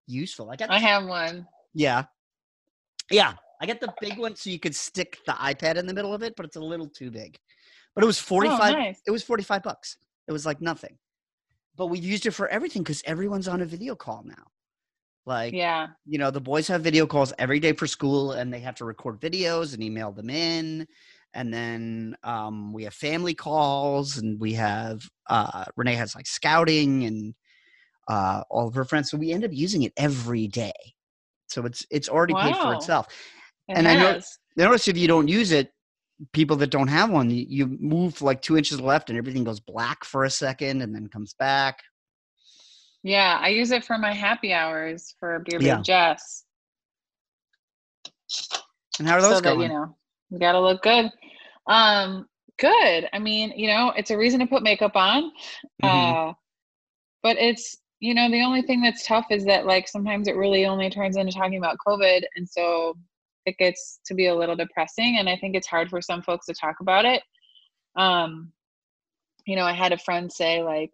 [0.09, 0.50] useful.
[0.50, 2.04] I got i have one yeah.
[3.11, 3.35] Yeah.
[3.61, 6.22] I got the big one so you could stick the iPad in the middle of
[6.22, 7.38] it, but it's a little too big.
[7.94, 9.00] But it was 45 oh, nice.
[9.07, 9.96] it was 45 bucks.
[10.26, 10.98] It was like nothing.
[11.76, 14.50] But we used it for everything cuz everyone's on a video call now.
[15.24, 18.61] Like yeah you know, the boys have video calls every day for school and they
[18.61, 20.88] have to record videos and email them in.
[21.35, 27.05] And then um, we have family calls and we have uh, Renee has like scouting
[27.05, 27.35] and
[28.09, 29.11] uh, all of her friends.
[29.11, 30.73] So we end up using it every day.
[31.49, 33.07] So it's it's already paid for itself.
[33.69, 34.21] it And I know-.
[34.57, 35.71] Notice if you don't use it,
[36.33, 40.05] people that don't have one, you, move like two inches left and everything goes black
[40.05, 41.83] for a second and then comes back.
[43.05, 45.81] yeah i use it for my happy hours for beer Yeah.
[45.83, 46.45] Jess
[48.99, 49.59] And how are those so going?
[49.61, 49.97] that you know
[50.31, 51.11] we gotta look good.
[51.67, 53.09] Um good.
[53.12, 55.33] I mean you know it's a reason to put makeup on.
[55.83, 56.31] Mhm.
[56.31, 56.33] uh
[57.23, 60.67] but it's you know the only thing that's tough is that like sometimes it really
[60.67, 62.95] only turns into talking about covid and so
[63.47, 66.47] it gets to be a little depressing and i think it's hard for some folks
[66.47, 67.23] to talk about it.
[67.97, 68.53] Um,
[69.47, 70.91] you know, I had a friend say like,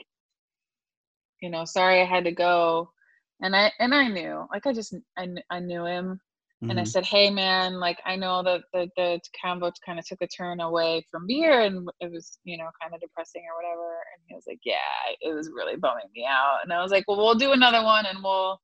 [1.40, 2.90] you know, sorry I had to go,
[3.42, 6.20] and I and I knew, like I just I, I knew him,
[6.70, 6.88] and I Mhm.
[6.88, 10.60] said, hey man, like I know that the the convo kind of took a turn
[10.60, 14.34] away from beer, and it was you know kind of depressing or whatever, and he
[14.34, 14.76] was like, yeah,
[15.20, 18.06] it was really bumming me out, and I was like, well, we'll do another one,
[18.06, 18.60] and we'll,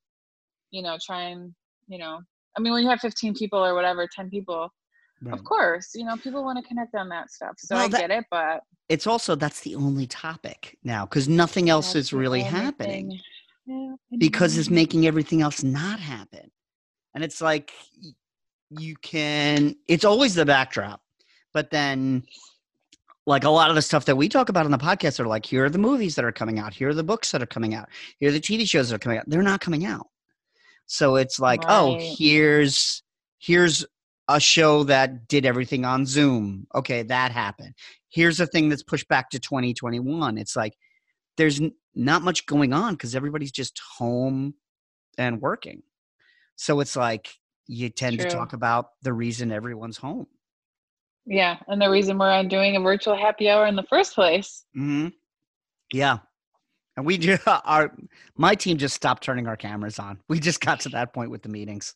[0.70, 1.54] you know, try and
[1.88, 2.20] you know,
[2.56, 4.68] I mean, when you have 15 people or whatever, 10 people,
[5.22, 5.34] Right.
[5.34, 7.54] of course, you know, people want to connect on that stuff.
[7.58, 11.28] So Well, I that- get it, but It's also that's the only topic now because
[11.28, 13.20] nothing else that's is really happening.
[13.66, 16.50] Yeah, because it's making everything else not happen.
[17.14, 17.72] And it's like
[18.70, 21.00] you can, it's always the backdrop.
[21.52, 22.24] But then,
[23.26, 25.44] like a lot of the stuff that we talk about on the podcast are like,
[25.44, 27.74] here are the movies that are coming out, here are the books that are coming
[27.74, 29.24] out, here are the TV shows that are coming out.
[29.26, 30.06] They're not coming out.
[30.86, 33.02] So it's like, oh, here's
[33.38, 33.84] here's
[34.28, 36.66] a show that did everything on Zoom.
[36.74, 37.74] Okay, that happened.
[38.08, 40.38] Here's a thing that's pushed back to 2021.
[40.38, 40.74] It's like
[41.36, 44.54] there's n- not much going on because everybody's just home
[45.18, 45.82] and working.
[46.60, 47.32] So it's like
[47.68, 50.26] you tend to talk about the reason everyone's home.
[51.24, 54.66] Yeah, and the reason we're doing a virtual happy hour in the first place.
[54.74, 55.08] hmm
[55.90, 56.18] Yeah.
[56.98, 57.96] And we do our,
[58.36, 60.18] my team just stopped turning our cameras on.
[60.28, 61.94] We just got to that point with the meetings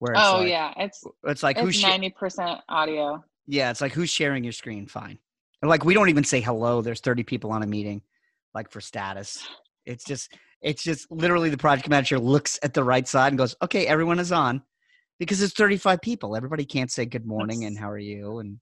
[0.00, 3.22] where it's Oh like, yeah, it's it's like, who's, it's sha- ninety percent audio.
[3.46, 4.88] yeah, it's like, who's sharing your screen?
[4.88, 5.18] Fine.
[5.62, 6.82] And like, we don't even say hello.
[6.82, 8.02] There's 30 people on a meeting,
[8.54, 9.46] like for status.
[9.86, 13.54] It's just, it's just literally the project manager looks at the right side and goes,
[13.62, 14.62] okay, everyone is on
[15.18, 16.34] because it's 35 people.
[16.34, 18.38] Everybody can't say good morning and how are you?
[18.38, 18.58] And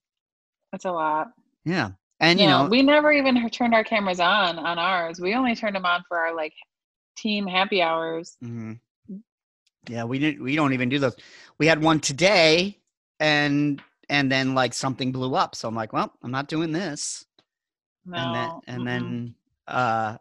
[0.72, 1.28] That's a lot.
[1.64, 1.90] yeah.
[2.18, 5.20] And, you know, we never even turned our cameras on on ours.
[5.20, 6.54] We only turned them on for our like
[7.16, 8.36] team happy hours.
[8.40, 8.74] hmm
[9.88, 10.42] Yeah, we didn't.
[10.42, 11.16] We don't even do those.
[11.58, 12.78] We had one today,
[13.18, 15.56] and and then like something blew up.
[15.56, 17.24] So I'm like, well, I'm not doing this.
[18.06, 18.86] No, and then and mm-mm.
[18.86, 19.34] then
[19.66, 20.16] uh,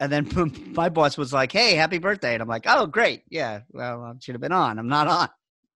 [0.00, 0.28] and then
[0.74, 3.60] my boss was like, hey, happy birthday, and I'm like, oh, great, yeah.
[3.72, 4.78] Well, I should have been on.
[4.78, 5.28] I'm not on."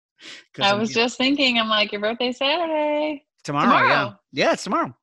[0.61, 3.25] I was just thinking, I'm like, your birthday Saturday.
[3.45, 4.17] tomorrow, Yeah, tomorrow.
[4.33, 4.95] yeah, it's tomorrow.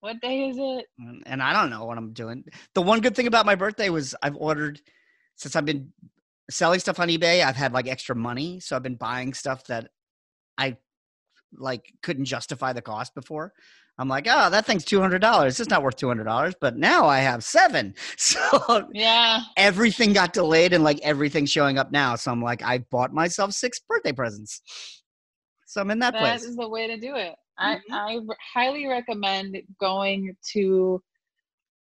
[0.00, 0.86] What day is it?
[0.98, 2.44] and and I don't know what I'm doing.
[2.74, 4.80] The one good thing about my birthday was I've ordered
[5.34, 5.92] since I've been
[6.50, 7.44] selling stuff on eBay.
[7.44, 9.90] I've had like extra money, so I've been buying stuff that
[10.56, 10.76] I
[11.52, 13.52] like couldn't justify the cost before.
[14.00, 15.58] I'm like, oh, that thing's two hundred dollars.
[15.58, 17.94] It's not worth two hundred dollars, but now I have seven.
[18.16, 22.14] So Yeah, everything got delayed, and like everything's showing up now.
[22.16, 24.60] So I'm like, I bought myself six birthday presents.
[25.66, 26.44] So I'm in that, that place.
[26.44, 27.34] is the way to do it.
[27.58, 27.80] I, Mhm.
[27.92, 31.02] I r- highly recommend going to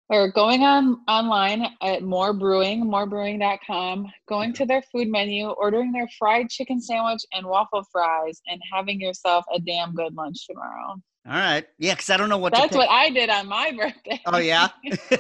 [0.10, 6.08] or going on online at more brewing morebrewing.com going to their food menu ordering their
[6.18, 10.96] fried chicken sandwich and waffle fries and having yourself a damn good lunch tomorrow
[11.28, 12.54] All right, yeah, because I don't know what.
[12.54, 14.70] that's what i did on my birthday Oh yeah,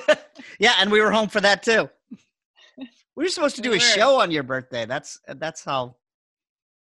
[0.59, 1.89] yeah, and we were home for that too.
[3.15, 4.85] We were supposed to do We a show on your birthday.
[4.85, 5.97] That's that's how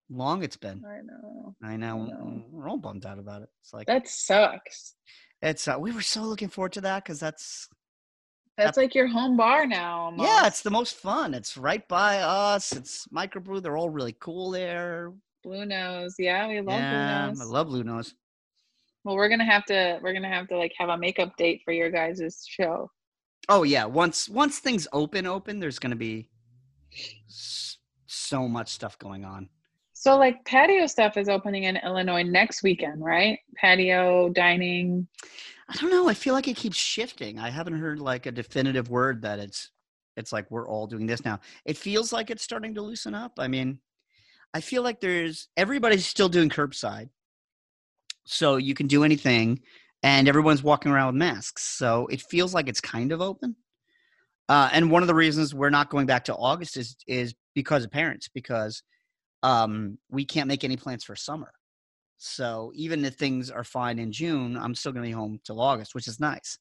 [0.07, 0.83] long it's been.
[0.85, 2.05] i know I know.
[2.05, 2.43] know.
[2.51, 3.49] We're all bummed out about it.
[3.61, 4.93] It's like that sucks
[5.41, 5.67] it's.
[5.67, 7.67] Uh, we were so looking forward to that because that's
[8.55, 11.33] that's like your home bar now yeah, it's the most fun.
[11.33, 12.71] It's right by us.
[12.71, 13.61] It's microbrew.
[13.61, 15.13] They're all really cool there.
[15.43, 18.13] blue nose yeah we love yeah, blue nose I love Blue Nose.
[19.07, 21.71] Well we're gonna have to we're gonna have to like have a makeup date for
[21.71, 22.87] your guys' show
[23.49, 26.29] Oh yeah, once once things open, open, there's gonna be
[27.27, 29.49] so much stuff going on.
[29.93, 33.39] So like patio stuff is opening in Illinois next weekend, right?
[33.55, 35.07] Patio dining.
[35.69, 36.09] I don't know.
[36.09, 37.39] I feel like it keeps shifting.
[37.39, 39.71] I haven't heard like a definitive word that it's
[40.17, 41.39] it's like we're all doing this now.
[41.65, 43.33] It feels like it's starting to loosen up.
[43.37, 43.79] I mean,
[44.53, 47.09] I feel like there's everybody's still doing curbside.
[48.27, 49.61] So you can do anything
[50.03, 51.63] and everyone's walking around with masks.
[51.63, 53.55] So it feels like it's kind of open.
[54.49, 57.83] Uh, and one of the reasons we're not going back to August is is because
[57.83, 58.81] of parents because
[59.43, 61.51] um, we can't make any plans for summer.
[62.17, 65.59] So even if things are fine in June, I'm still going to be home till
[65.59, 66.57] August, which is nice.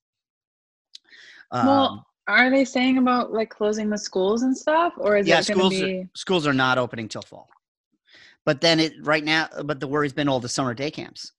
[1.53, 5.39] Um, well, are they saying about like closing the schools and stuff, or is yeah,
[5.39, 6.09] it going schools to are, be?
[6.15, 7.49] schools are not opening till fall.
[8.45, 11.33] But then it right now, but the worry's been all the summer day camps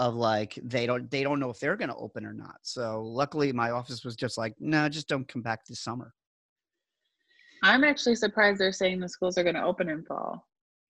[0.00, 2.56] of like they don't they don't know if they're going to open or not.
[2.62, 6.14] So luckily, my office was just like, no, just don't come back this summer.
[7.62, 10.48] I'm actually surprised they're saying the schools are going to open in fall.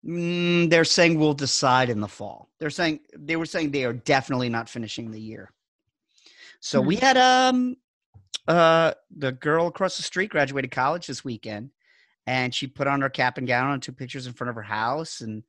[0.05, 2.51] Mm, they're saying we'll decide in the fall.
[2.59, 5.53] They're saying they were saying they are definitely not finishing the year.
[6.59, 7.01] So we Hmm.
[7.01, 7.77] had um
[8.49, 11.71] uh the girl across the street graduated college this weekend
[12.27, 14.63] and she put on her cap and gown and took pictures in front of her
[14.63, 15.45] house and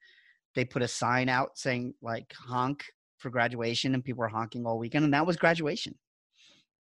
[0.53, 2.85] they put a sign out saying like honk
[3.17, 5.95] for graduation, and people were honking all weekend, and that was graduation.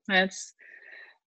[0.08, 0.54] That's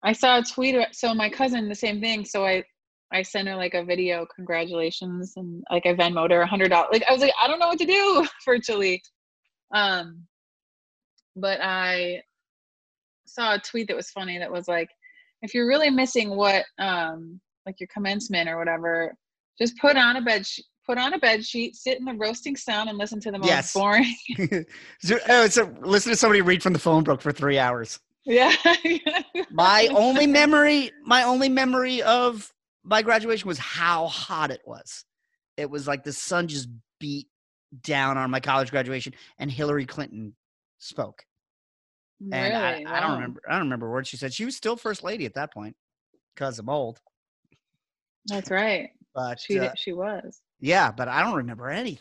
[0.05, 0.77] I saw a tweet.
[0.93, 2.25] So my cousin, the same thing.
[2.25, 2.65] So I
[3.13, 6.91] I sent her like a video, congratulations, and like I Venmoed her a hundred dollars.
[6.93, 9.03] Like I was like, I don't know what to do virtually.
[9.75, 10.27] Um,
[11.37, 12.23] but I
[13.27, 14.39] saw a tweet that was funny.
[14.39, 14.89] That was like,
[15.43, 19.15] if you're really missing what um like your commencement or whatever,
[19.59, 20.47] just put on a bed.
[20.47, 23.39] Sh- Put on a bed sheet, sit in the roasting sun, and listen to the
[23.39, 23.73] most Yes.
[23.73, 24.15] boring.
[25.01, 28.01] so, oh, so listen to somebody read from the phone book for three hours.
[28.25, 28.55] yeah.
[29.53, 32.53] My only memory, my only memory of
[32.85, 35.05] my graduation was how hot it was.
[35.57, 36.69] It was like the sun just
[36.99, 37.29] beat
[37.83, 40.35] down on my college graduation, and Hillary Clinton
[40.79, 41.25] spoke.
[42.33, 42.87] And I, Really?
[42.87, 43.41] I don't remember.
[43.49, 44.33] I don't remember what she said.
[44.33, 45.77] She was still first lady at that point
[46.35, 47.01] because I'm old.
[48.27, 48.91] That's right.
[49.15, 50.41] But She uh, she was.
[50.63, 51.99] Yeah, but I don't remember any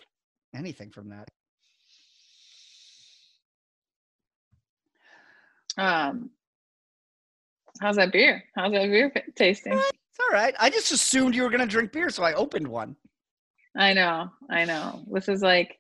[0.56, 1.28] anything from that.
[5.78, 6.30] Um,
[7.82, 8.43] how's that beer?
[8.56, 9.74] How's that beer tasting?
[9.74, 10.54] It's all right.
[10.60, 12.95] I just assumed you were gonna drink beer, so I opened one.
[13.76, 15.04] I know, I know.
[15.12, 15.80] This is like,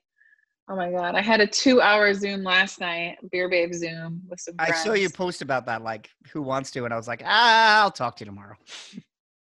[0.67, 1.13] oh my god!
[1.13, 4.55] I had a two-hour Zoom last night, beer babe Zoom with some.
[4.57, 7.83] I saw you post about that, like who wants to, and I was like, ah,
[7.83, 8.55] I'll talk to you tomorrow.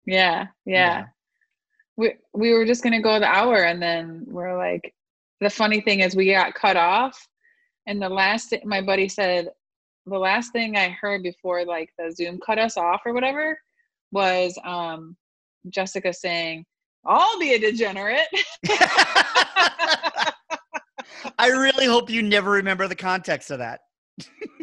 [0.04, 1.04] Yeah, yeah, Yeah.
[2.00, 4.94] We we were just gonna go the hour, and then we're like,
[5.40, 7.28] the funny thing is we got cut off,
[7.86, 9.48] and the last my buddy said,
[10.06, 13.58] the last thing I heard before like the Zoom cut us off or whatever
[14.12, 15.14] was um
[15.68, 16.64] Jessica saying,
[17.04, 18.28] "I'll be a degenerate."
[21.38, 23.80] I really hope you never remember the context of that.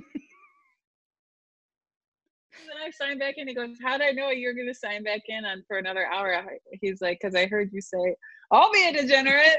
[2.87, 3.47] I signed back in.
[3.47, 5.77] He goes, "How did I know you were going to sign back in on for
[5.77, 6.43] another hour?"
[6.81, 8.15] He's like, "Cause I heard you say
[8.51, 9.57] I'll be a degenerate."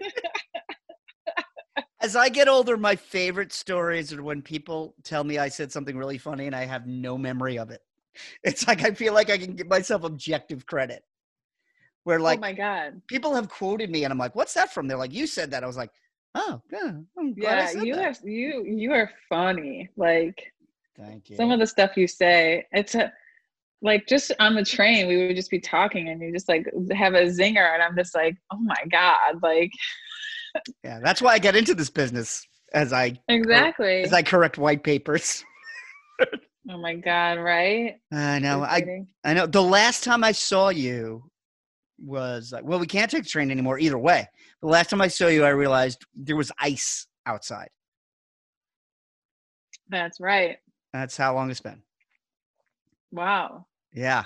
[2.02, 5.98] As I get older, my favorite stories are when people tell me I said something
[5.98, 7.82] really funny and I have no memory of it.
[8.42, 11.04] It's like I feel like I can give myself objective credit.
[12.04, 13.02] Where oh like oh my god!
[13.06, 15.62] people have quoted me and I'm like, "What's that from?" They're like, "You said that."
[15.62, 15.90] I was like,
[16.34, 19.90] "Oh, yeah, I'm glad I Yeah, you that." are you you are funny.
[19.96, 20.52] Like
[21.00, 21.36] Thank you.
[21.36, 23.12] some of the stuff you say, it's a
[23.82, 27.14] like just on the train we would just be talking and you just like have
[27.14, 29.70] a zinger and I'm just like, oh my god, like
[30.84, 34.02] yeah, that's why I get into this business as I exactly.
[34.02, 35.44] as I correct white papers.
[36.70, 37.96] oh my god, right?
[38.12, 38.62] I know.
[38.62, 39.46] I I know.
[39.46, 41.24] The last time I saw you
[41.98, 44.26] was like, well, we can't take the train anymore either way.
[44.62, 47.68] The last time I saw you, I realized there was ice outside.
[49.88, 50.56] That's right.
[50.92, 51.82] That's how long it's been.
[53.12, 53.66] Wow.
[53.92, 54.24] Yeah.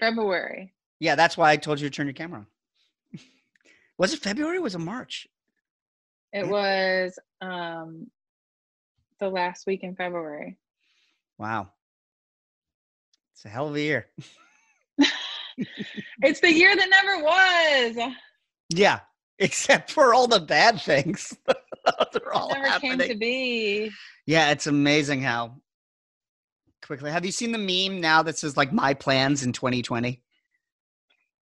[0.00, 0.74] February.
[1.00, 3.20] Yeah, that's why I told you to turn your camera on.
[3.98, 5.26] was it February or was it March?
[6.32, 6.50] It Yeah.
[6.50, 8.10] was um
[9.20, 10.58] the last week in February.
[11.38, 11.68] Wow.
[13.34, 14.06] It's a hell of a year.
[16.22, 18.14] It's the year that never was.
[18.68, 19.00] Yeah.
[19.38, 21.36] Except for all the bad things.
[22.12, 22.98] They're all never happening.
[22.98, 23.90] came to be.
[24.26, 25.56] Yeah, it's amazing how
[26.84, 27.10] quickly.
[27.10, 30.20] Have you seen the meme now that says like my plans in 2020?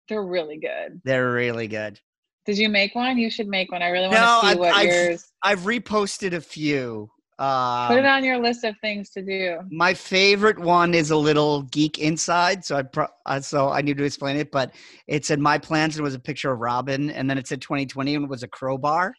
[0.08, 1.00] They're really good.
[1.04, 2.00] They're really good.
[2.46, 3.16] Did you make one?
[3.16, 3.80] You should make one.
[3.80, 5.24] I really want No, to see I've- what I've- yours.
[5.42, 7.10] I've reposted a few.
[7.38, 9.58] Put it Um, on your list of things to do.
[9.70, 13.98] my favorite one is a little geek inside, so I pro- uh, so I need
[13.98, 14.52] to explain it.
[14.52, 14.72] But
[15.08, 17.60] it said my plans and it was a picture of Robin, and then it said
[17.60, 19.14] 2020 and it was a crowbar,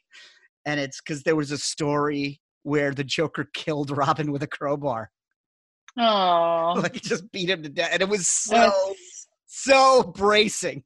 [0.66, 5.12] and it's because there was a story where the Joker killed Robin with a crowbar,
[5.98, 10.84] Oh, like he just beat him to death, and it was so it's, so bracing.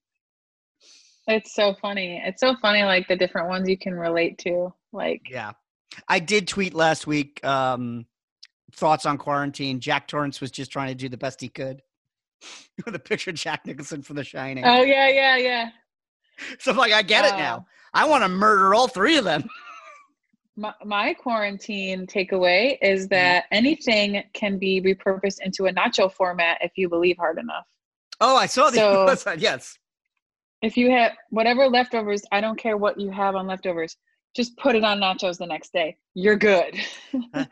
[1.27, 2.19] it's so funny.
[2.25, 4.73] It's so funny, like the different ones you can relate to.
[4.91, 5.51] Like, Yeah.
[6.07, 8.05] I did tweet last week um,
[8.73, 9.79] thoughts on quarantine.
[9.79, 11.81] Jack Torrance was just trying to do the best he could
[12.85, 14.63] with a picture of Jack Nicholson from The Shining.
[14.65, 15.69] oh yeah, yeah, yeah.
[16.59, 17.65] so I'm like, I get it Uh, now.
[17.93, 19.43] I want to murder all three of them.
[20.55, 23.09] My, my quarantine takeaway is Mm-hmm.
[23.11, 27.65] that anything can be repurposed into a nacho format if you believe hard enough.
[28.19, 29.77] Oh, I saw the So- yes.
[30.61, 33.95] If you have whatever leftovers, I don't care what you have on leftovers,
[34.35, 35.97] just put it on nachos the next day.
[36.13, 36.75] You're good.
[37.33, 37.45] Uh,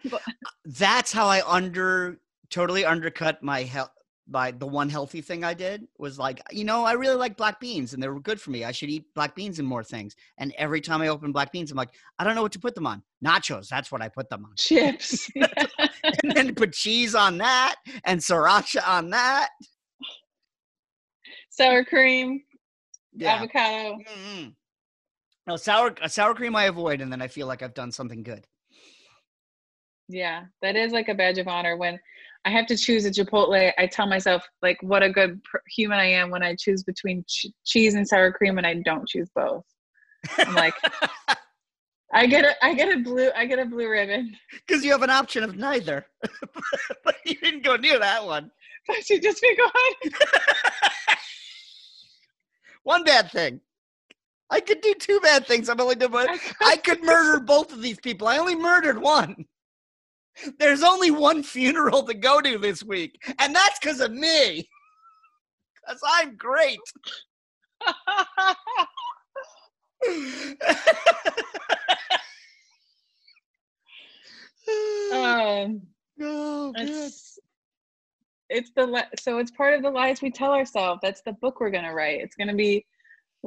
[0.65, 2.19] that's how I under
[2.49, 3.89] totally undercut my health.
[4.29, 7.61] By the one healthy thing I did was like, you know, I really like black
[7.61, 8.65] beans and they were good for me.
[8.65, 10.17] I should eat black beans and more things.
[10.37, 12.75] And every time I open black beans, I'm like, I don't know what to put
[12.75, 13.01] them on.
[13.25, 14.51] Nachos, that's what I put them on.
[14.57, 15.29] Chips.
[15.35, 19.47] and then put cheese on that and sriracha on that.
[21.49, 22.41] Sour cream,
[23.13, 23.35] Yeah.
[23.35, 23.97] avocado.
[23.97, 24.53] Mm-mm.
[25.47, 28.21] No sour a sour cream I avoid, and then I feel like I've done something
[28.21, 28.45] good.
[30.09, 31.97] Yeah, that is like a badge of honor when
[32.45, 33.71] I have to choose a Chipotle.
[33.77, 37.23] I tell myself like what a good pr- human I am when I choose between
[37.27, 39.63] ch- cheese and sour cream, and I don't choose both.
[40.37, 40.73] I'm like,
[42.13, 44.35] I get a I get a blue I get a blue ribbon.
[44.67, 46.07] Because you have an option of neither.
[47.05, 48.51] but you didn't go near that one.
[48.89, 50.13] I should just be going.
[52.83, 53.61] one bad thing.
[54.49, 55.69] I could do two bad things.
[55.69, 56.27] I'm only doing one.
[56.61, 58.27] I could murder both of these people.
[58.27, 59.45] I only murdered one.
[60.59, 64.69] There's only one funeral to go to this week, and that's because of me.
[65.81, 66.79] Because I'm great.
[75.11, 75.81] um,
[76.21, 77.39] oh, it's
[78.49, 80.99] it's the so it's part of the lies we tell ourselves.
[81.01, 82.21] That's the book we're gonna write.
[82.21, 82.85] It's gonna be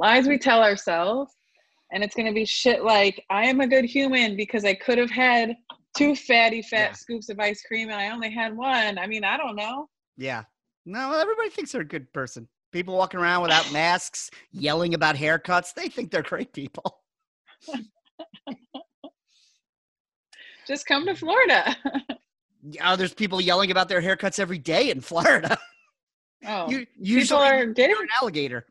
[0.01, 1.33] lies we tell ourselves,
[1.93, 5.11] and it's gonna be shit like I am a good human because I could have
[5.11, 5.55] had
[5.97, 6.93] two fatty fat Yeah.
[6.93, 8.99] scoops of ice cream and I only had one.
[8.99, 9.89] I mean, I don't know.
[10.17, 10.45] Yeah.
[10.87, 12.49] No, everybody thinks they're a good person.
[12.73, 17.01] People walking around without masks, yelling about haircuts, they think they're great people.
[20.67, 21.77] Just come to Florida.
[22.63, 25.59] Yeah, there's people yelling about their haircuts every day in Florida.
[26.47, 28.67] oh, You usually are getting you're an alligator.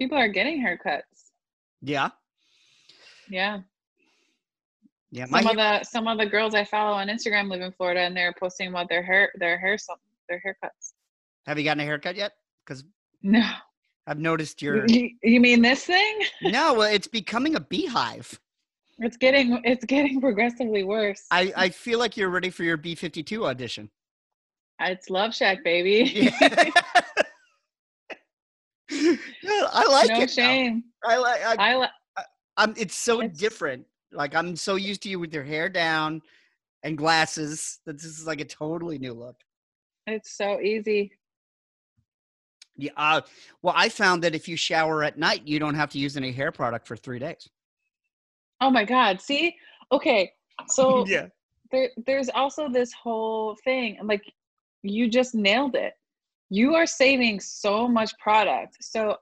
[0.00, 1.02] People are getting haircuts.
[1.82, 2.08] Yeah.
[3.28, 3.60] Yeah.
[5.12, 5.26] Yeah.
[5.26, 8.16] Some of the some of the girls I follow on Instagram live in Florida, and
[8.16, 9.96] they're posting about their hair, their hair, some
[10.28, 10.94] their haircuts.
[11.46, 12.32] have you gotten a haircut yet?
[12.64, 12.84] Because
[13.22, 13.44] No,
[14.06, 16.20] I've noticed your you, mean this thing?
[16.42, 18.40] No, well, it's becoming a beehive.
[18.98, 21.24] It's getting it's getting progressively worse.
[21.30, 23.90] I, I feel like you're ready for your B fifty two audition.
[24.80, 26.30] it's Love Shack, baby.
[26.40, 26.70] Yeah.
[29.72, 30.20] I like no it.
[30.20, 30.26] now.
[30.26, 30.84] shame.
[31.04, 32.24] I like I, I li-
[32.56, 33.86] I'm it's so It's- different.
[34.12, 36.20] Like I'm so used to you with your hair down
[36.82, 39.36] and glasses that this is like a totally new look.
[40.06, 41.12] it's so easy.
[42.76, 42.92] Yeah.
[42.96, 43.20] Uh,
[43.62, 46.32] well, I found that if you shower at night, you don't have to use any
[46.32, 47.48] hair product for three days.
[48.60, 49.20] Oh my God.
[49.20, 49.54] See?
[49.92, 50.32] Okay.
[50.68, 51.28] So yeah.
[51.72, 54.22] there, there's also this whole thing like
[54.82, 55.94] you just nailed it
[56.50, 59.16] you are saving so much product so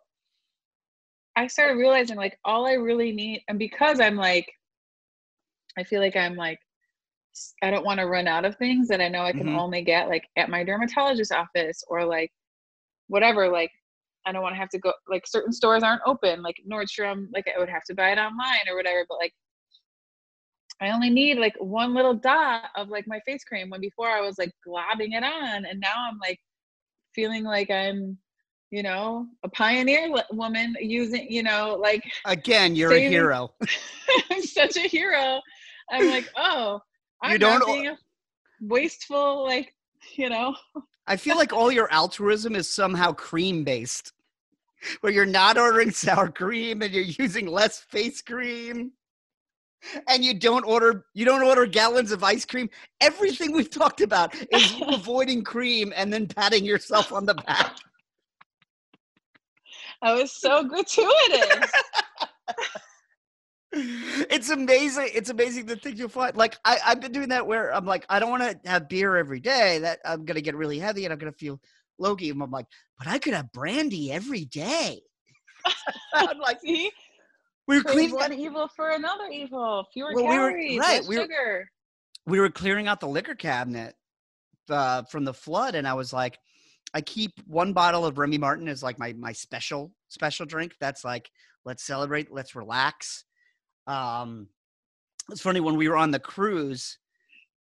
[1.39, 4.47] i started realizing like all i really need and because i'm like
[5.79, 6.59] i feel like i'm like
[7.63, 9.59] I don't want to run out of things that i know i can Mhm.
[9.59, 12.33] only get like at my dermatologist office or like
[13.07, 13.71] whatever like
[14.27, 17.47] i don't want to have to go like certain stores aren't open like nordstrom like
[17.55, 19.33] i would have to buy it online or whatever but like
[20.81, 24.21] I only need like one little dot of like my face cream when before I
[24.21, 26.39] was like globbing it on and now I'm like
[27.15, 28.17] feeling like I'm
[28.71, 33.55] you know a pioneer woman using you know like Again, you're a hero.
[34.31, 35.41] I'm such a hero
[35.91, 36.81] I'm like oh
[37.23, 37.99] I'm You not don't- being a
[38.61, 39.75] wasteful like
[40.17, 40.55] you know
[41.07, 44.13] I feel like all your altruism is somehow cream based,
[45.01, 48.93] where you're not ordering sour cream and you're using less face cream.
[50.07, 52.69] And you don't order you don't order gallons of ice cream.
[53.01, 57.77] Everything we've talked about is avoiding cream and then patting yourself on the back.
[60.03, 61.71] I was so gratuitous
[63.73, 65.11] It's amazing.
[65.15, 66.35] It's amazing the things you'll find.
[66.37, 69.17] Like I, I've been doing that where I'm like, I don't want to have beer
[69.17, 69.79] every day.
[69.81, 71.61] That I'm gonna get really heavy and I'm gonna feel
[71.99, 72.31] logy.
[72.31, 75.03] And I'm like, but I could have brandy every day.
[76.15, 76.91] I'm like, see
[77.67, 78.15] we were Trade cleaning.
[78.15, 81.69] one evil for another evil fewer Well, we were- calories right, less we were- sugar
[82.27, 83.95] we were clearing out the liquor cabinet
[84.71, 86.39] uh, from the flood, and I was like,
[86.95, 90.75] I keep one bottle of Remy Martin as like my my special special drink.
[90.81, 91.31] That's like
[91.65, 93.25] let's celebrate, let's relax.
[93.87, 94.49] Um,
[95.31, 96.99] it's funny when we were on the cruise.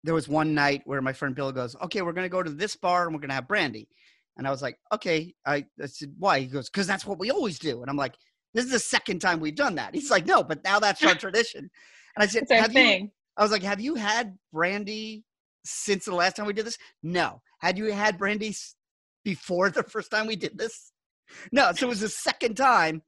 [0.04, 2.76] There was one night where my friend Bill goes, "Okay, we're gonna go to this
[2.76, 3.90] bar and we're gonna have brandy,"
[4.38, 7.32] and I was like, "Okay." I, I said, "Why?" He goes, "Because that's what we
[7.32, 8.16] always do," and I'm like,
[8.54, 11.16] "This is the second time we've done that." He's like, "No, but now that's our
[11.16, 11.70] tradition."
[12.16, 15.26] And I said, it's "Have you thing I was like, "Have you had brandy
[15.66, 17.42] since the last time we did this?" No.
[17.60, 18.56] Had you had brandy
[19.28, 20.94] before the first time we did this?
[21.52, 21.70] No.
[21.76, 23.02] So it was the second time.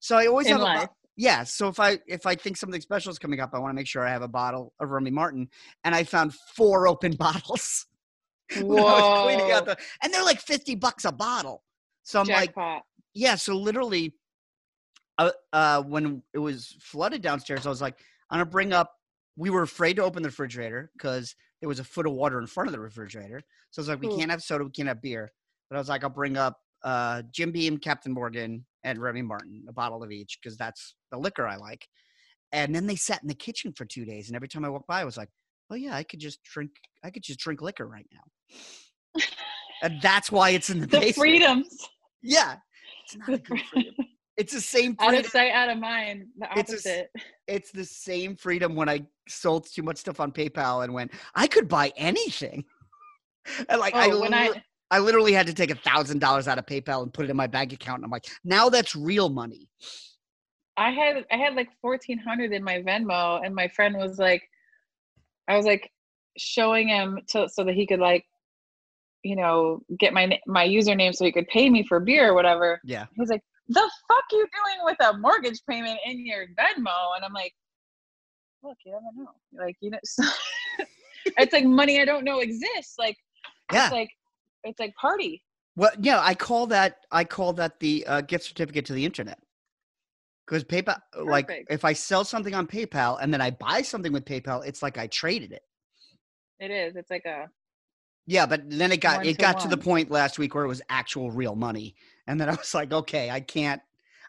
[0.00, 1.44] So I always in have a life bo- yeah.
[1.44, 3.86] So if I if I think something special is coming up, I want to make
[3.86, 5.48] sure I have a bottle of Remy Martin.
[5.84, 7.84] And I found four open bottles
[8.56, 9.74] when I was cleaning out Whoa.
[9.74, 11.62] the, and they're like fifty bucks a bottle.
[12.02, 12.54] So I'm like,
[13.12, 13.34] yeah.
[13.34, 14.14] So literally,
[15.18, 17.98] uh, uh, when it was flooded downstairs, I was like,
[18.30, 18.94] I'm gonna bring up.
[19.36, 22.46] We were afraid to open the refrigerator because there was a foot of water in
[22.46, 23.42] front of the refrigerator.
[23.70, 24.16] So I was like, we Ooh.
[24.16, 25.30] can't have soda, we can't have beer.
[25.68, 29.64] But I was like, I'll bring up uh, Jim Beam, Captain Morgan, and Remy Martin,
[29.68, 31.86] a bottle of each, because that's the liquor I like.
[32.52, 34.86] And then they sat in the kitchen for two days, and every time I walked
[34.86, 35.28] by, I was like,
[35.70, 36.70] "Oh yeah, I could just drink.
[37.04, 39.22] I could just drink liquor right now."
[39.82, 41.14] and that's why it's in the, The basement.
[41.16, 41.88] freedoms.
[42.22, 42.56] Yeah,
[43.04, 43.94] it's not a The good freedom.
[44.36, 45.24] It's the same Out freedom.
[45.26, 46.26] of sight, out of mind.
[46.38, 47.10] The It's a opposite.
[47.46, 51.46] It's the same freedom when I sold too much stuff on PayPal and went, I
[51.46, 52.64] could buy anything.
[53.68, 56.48] and like I, oh, when lit- I I literally had to take a thousand dollars
[56.48, 57.98] out of PayPal and put it in my bank account.
[57.98, 59.68] And I'm like, now that's real money.
[60.76, 64.42] I had I had like fourteen hundred in my Venmo, and my friend was like,
[65.48, 65.90] I was like
[66.36, 68.24] showing him to so that he could like,
[69.24, 72.80] you know, get my my username so he could pay me for beer or whatever.
[72.84, 73.06] Yeah.
[73.16, 77.32] He's like, "The fuck you doing with a mortgage payment in your Venmo?" And I'm
[77.32, 77.52] like,
[78.62, 79.64] "Look, you never know.
[79.64, 80.22] Like, you know, so
[81.26, 82.94] it's like money I don't know exists.
[82.98, 83.16] Like,
[83.72, 83.86] Yeah.
[83.86, 84.10] it's like
[84.64, 85.42] it's like party.
[85.76, 89.38] Well, yeah, I call that I call that the uh, gift certificate to the internet.
[90.46, 94.24] Because PayPal, like, if I sell something on PayPal and then I buy something with
[94.24, 95.62] PayPal, it's like I traded it.
[96.58, 96.96] It is.
[96.96, 97.50] It's like a
[98.26, 100.82] Yeah, but then it got it got to the point last week where it was
[100.88, 101.94] actual real money,
[102.26, 103.80] and then I was like, okay, I can't.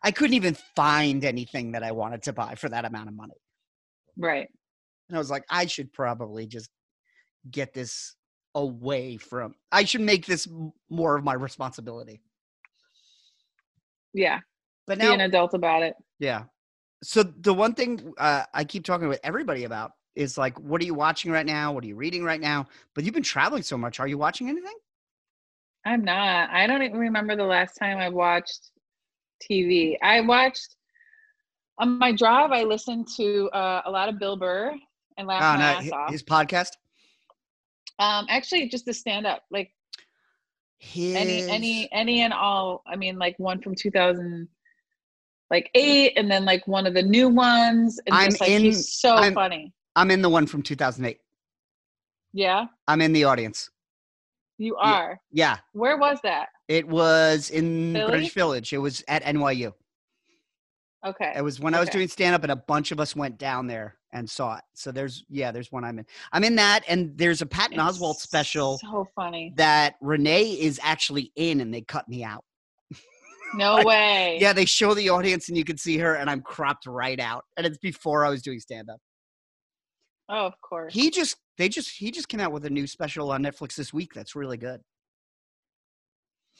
[0.03, 3.41] I couldn't even find anything that I wanted to buy for that amount of money,
[4.17, 4.47] right.
[5.07, 6.69] and I was like, I should probably just
[7.49, 8.15] get this
[8.55, 9.55] away from.
[9.71, 10.47] I should make this
[10.89, 12.21] more of my responsibility.
[14.13, 14.39] Yeah.
[14.87, 15.95] But Be now, an adult about it.
[16.19, 16.43] Yeah.
[17.03, 20.85] So the one thing uh, I keep talking with everybody about is like, what are
[20.85, 21.71] you watching right now?
[21.71, 22.67] What are you reading right now?
[22.95, 23.99] But you've been traveling so much.
[23.99, 24.73] Are you watching anything?
[25.85, 26.49] I'm not.
[26.49, 28.71] I don't even remember the last time I watched
[29.49, 29.95] TV.
[30.03, 30.75] I watched
[31.77, 32.51] on my drive.
[32.51, 34.73] I listened to uh, a lot of Bill Burr
[35.17, 36.11] and laughed Oh, my no, ass hi- off.
[36.11, 36.71] his podcast.
[37.99, 39.71] Um, actually, just the stand up, like
[40.77, 42.81] His, any, any, any, and all.
[42.87, 44.47] I mean, like one from 2000,
[45.51, 47.99] like eight, and then like one of the new ones.
[48.05, 49.73] And I'm just like in- he's so I'm- funny.
[49.95, 51.19] I'm in the one from 2008.
[52.31, 53.69] Yeah, I'm in the audience.
[54.59, 55.19] you are.
[55.31, 56.49] Yeah, Where was that?
[56.67, 58.07] it was in Philly?
[58.11, 58.71] Greenwich Village.
[58.73, 59.73] It was at NYU.
[61.05, 61.33] Okay.
[61.35, 63.67] It was when I was doing stand up, and a bunch of us went down
[63.67, 64.63] there and saw it.
[64.73, 66.05] So there's yeah, there's one I'm in.
[66.31, 69.53] I'm in that, and there's a Patton It's Oswalt special So funny.
[69.57, 72.43] that Renee is actually in, and they cut me out.
[73.55, 74.37] No Like, way.
[74.41, 77.45] Yeah, they show the audience, and you can see her, and I'm cropped right out.
[77.57, 78.99] And it's before I was doing stand up.
[80.29, 80.93] Oh, of course.
[80.93, 83.91] He just they just he just came out with a new special on Netflix this
[83.93, 84.13] week.
[84.13, 84.81] That's really good.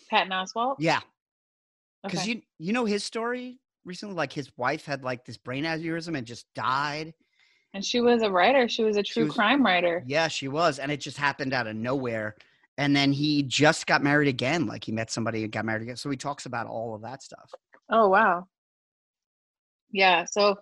[0.10, 0.78] Patton Oswalt.
[0.80, 1.02] Yeah,
[2.04, 2.32] because Okay.
[2.32, 4.16] you you know his story recently.
[4.16, 7.14] Like his wife had like this brain aneurysm and just died.
[7.74, 8.68] And she was a writer.
[8.68, 10.04] She was a true was- crime writer.
[10.08, 12.36] Yeah, she was, and it just happened out of nowhere.
[12.78, 14.66] And then he just got married again.
[14.66, 15.98] Like he met somebody and got married again.
[15.98, 17.52] So he talks about all of that stuff.
[17.90, 18.48] Oh wow.
[19.92, 20.26] Yeah.
[20.26, 20.58] So,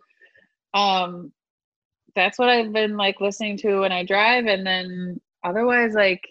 [0.74, 1.32] um,
[2.16, 6.22] that's what I've been like listening to when I drive, and then otherwise, like,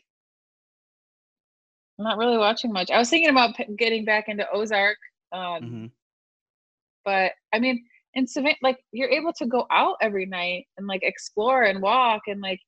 [1.98, 2.90] I'm not really watching much.
[2.90, 4.98] I was thinking about p- getting back into Ozark,
[5.32, 5.90] um, Mhm.
[7.04, 7.86] but I mean,
[8.16, 12.22] in Savannah, like, you're able to go out every night and like explore and walk,
[12.26, 12.58] and like,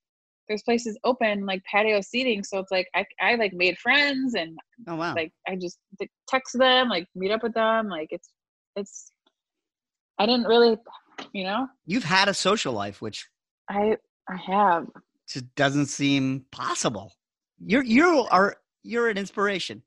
[0.48, 2.42] there's places open like patio seating.
[2.42, 5.14] So it's like I I like made friends and Oh wow.
[5.14, 5.78] like I just
[6.26, 7.88] text them, like meet up with them.
[7.88, 8.30] Like it's
[8.76, 9.12] it's
[10.18, 10.76] I didn't really,
[11.32, 13.28] you know, You've had a social life, which
[13.68, 13.96] I
[14.28, 14.86] I have.
[15.28, 17.12] just doesn't seem possible.
[17.58, 19.82] You're you are you're an inspiration,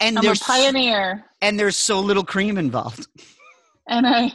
[0.00, 3.06] and I'm a there's pioneer, and there's so little cream involved.
[3.88, 4.32] and I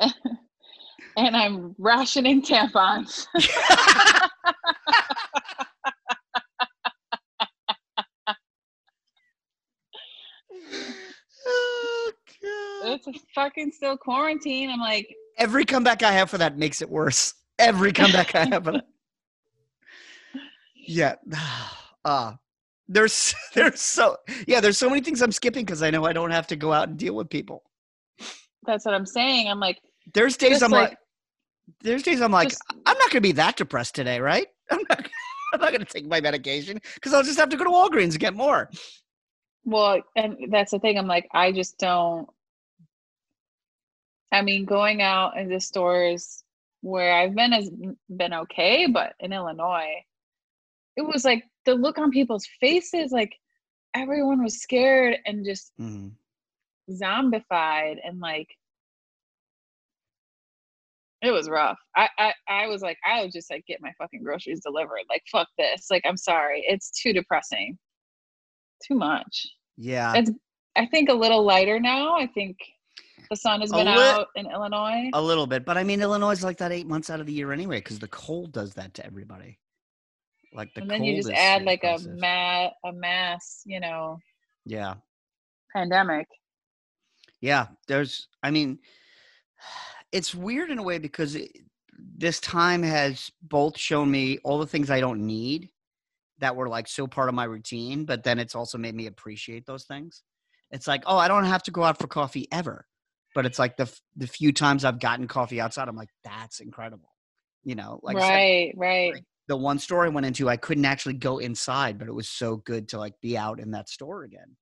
[1.16, 3.26] and I'm rationing tampons.
[11.46, 12.92] oh god!
[12.92, 14.70] It's a fucking still quarantine.
[14.70, 17.34] I'm like, Every comeback I have for that makes it worse.
[17.58, 18.86] Every comeback I have for that.
[20.74, 21.14] Yeah.
[22.04, 22.34] Uh
[22.88, 24.16] there's there's so
[24.46, 26.72] yeah, there's so many things I'm skipping because I know I don't have to go
[26.72, 27.62] out and deal with people.
[28.66, 29.48] That's what I'm saying.
[29.48, 29.80] I'm like,
[30.12, 30.98] There's days I'm like- like,
[31.80, 34.46] there's days I'm like, just- I'm not gonna be that depressed today, right?
[34.70, 35.08] I'm not
[35.52, 38.18] I'm not gonna take my medication because I'll just have to go to Walgreens and
[38.20, 38.68] get more.
[39.64, 40.98] Well, and that's the thing.
[40.98, 42.28] I'm like, I just don't.
[44.32, 46.42] I mean, going out into stores
[46.80, 47.70] where I've been has
[48.14, 50.02] been okay, but in Illinois,
[50.96, 53.34] it was like the look on people's faces, like
[53.94, 56.12] everyone was scared and just Mhm.
[56.90, 58.48] Zombified, and like
[61.22, 61.78] it was rough.
[61.96, 65.04] I, I I was like, I would just like get my fucking groceries delivered.
[65.08, 65.86] Like, fuck this.
[65.90, 67.78] Like, I'm sorry, it's too depressing.
[68.86, 69.46] Too much.
[69.76, 70.14] Yeah.
[70.16, 70.30] It's
[70.76, 72.16] I think a little lighter now.
[72.16, 72.56] I think
[73.30, 75.08] The sun has been lit- out in Illinois.
[75.14, 77.32] A little bit, but I mean, Illinois is like that eight months out of the
[77.32, 79.58] year anyway, because the cold does that to everybody.
[80.52, 84.18] Like the and then you just add like a ma- a mass, you know,
[84.66, 84.94] yeah,
[85.74, 86.26] pandemic.
[87.44, 87.66] Yeah.
[87.88, 88.78] There's, I mean,
[90.12, 91.50] it's weird in a way because it,
[92.16, 95.68] this time has both shown me all the things I don't need
[96.38, 99.66] that were like so part of my routine, but then it's also made me appreciate
[99.66, 100.22] those things.
[100.70, 102.86] It's like, oh, I don't have to go out for coffee ever,
[103.34, 107.10] but it's like the the few times I've gotten coffee outside, I'm like, that's incredible.
[107.62, 109.12] You know, like said, right, right.
[109.12, 112.30] like, the one store I went into, I couldn't actually go inside, but it was
[112.30, 114.56] so good to like be out in that store again.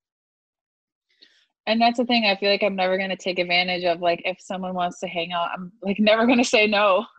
[1.66, 2.26] And that's the thing.
[2.26, 5.32] I feel like I'm never gonna take advantage of like if someone wants to hang
[5.32, 7.06] out, I'm like never gonna say no.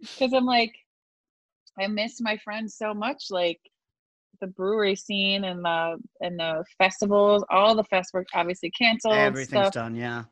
[0.00, 0.72] Because I'm like,
[1.78, 3.26] I miss my friends so much.
[3.30, 3.58] Like
[4.40, 9.14] the brewery scene and the and the festivals, all the fest were obviously canceled.
[9.14, 9.72] Everything's stuff.
[9.72, 10.24] done, yeah.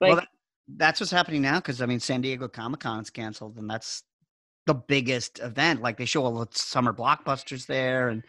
[0.00, 0.28] Like well, that,
[0.76, 4.04] that's what's happening now because I mean, San Diego Comic Con is canceled, and that's
[4.68, 5.80] the biggest event.
[5.80, 8.22] Like they show all the summer blockbusters there, and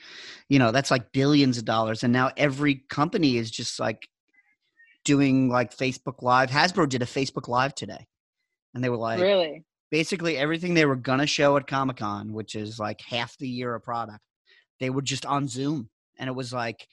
[0.48, 2.02] you know that's like billions of dollars.
[2.02, 4.08] And now every company is just like
[5.04, 6.50] doing like Facebook Live.
[6.50, 8.08] Hasbro did a Facebook Live today,
[8.74, 12.56] and they were like, really, basically everything they were gonna show at Comic Con, which
[12.56, 14.22] is like half the year of product,
[14.80, 16.88] they were just on Zoom, and it was like,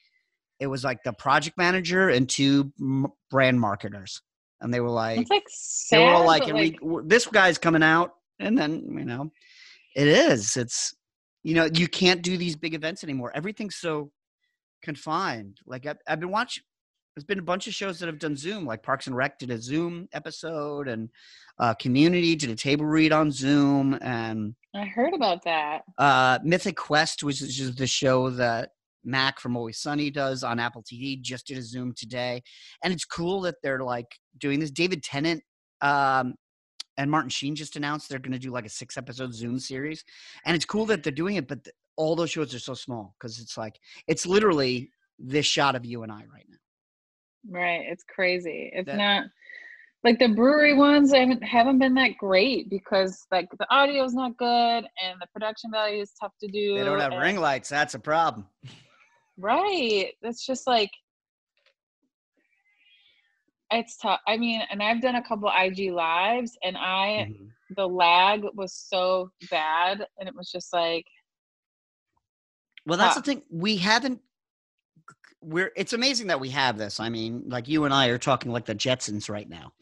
[0.58, 4.22] it was like the project manager and two m- brand marketers,
[4.60, 5.44] and they were like, it's like
[5.92, 9.30] they were all like, and like this guy's coming out, and then you know,
[9.94, 10.94] it is, it's,
[11.42, 13.32] you know, you can't do these big events anymore.
[13.34, 14.10] Everything's so
[14.82, 15.58] confined.
[15.66, 16.62] Like I've, I've been watching.
[17.14, 19.50] There's been a bunch of shows that have done Zoom, like Parks and Rec did
[19.50, 21.08] a Zoom episode, and
[21.58, 25.80] uh, Community did a table read on Zoom, and I heard about that.
[25.96, 28.72] uh, Mythic Quest, which is just the show that
[29.02, 32.42] Mac from Always Sunny does on Apple TV, just did a Zoom today,
[32.84, 34.70] and it's cool that they're like doing this.
[34.70, 35.42] David Tennant
[35.80, 36.34] um,
[36.98, 40.04] and Martin Sheen just announced they're going to do like a six episode Zoom series,
[40.44, 41.48] and it's cool that they're doing it.
[41.48, 45.74] But th- all those shows are so small because it's like it's literally this shot
[45.74, 46.56] of you and I right now.
[47.48, 47.82] Right.
[47.88, 48.70] It's crazy.
[48.74, 49.24] It's That- not
[50.04, 54.36] like the brewery ones haven't haven't been that great because like the audio is not
[54.36, 54.46] good
[55.02, 56.76] and the production value is tough to do.
[56.78, 57.68] They don't have and- ring lights.
[57.68, 58.46] That's a problem.
[59.38, 60.12] Right.
[60.22, 60.90] It's just like
[63.70, 64.20] it's tough.
[64.26, 67.50] I mean, and I've done a couple IG lives and I Mhm.
[67.76, 71.04] the lag was so bad and it was just like
[72.86, 73.20] Well, that's Huh.
[73.20, 73.42] the thing.
[73.50, 74.20] We haven't.
[75.40, 75.72] We're.
[75.76, 77.00] It's amazing that we have this.
[77.00, 79.72] I mean, like you and I are talking like the Jetsons right now.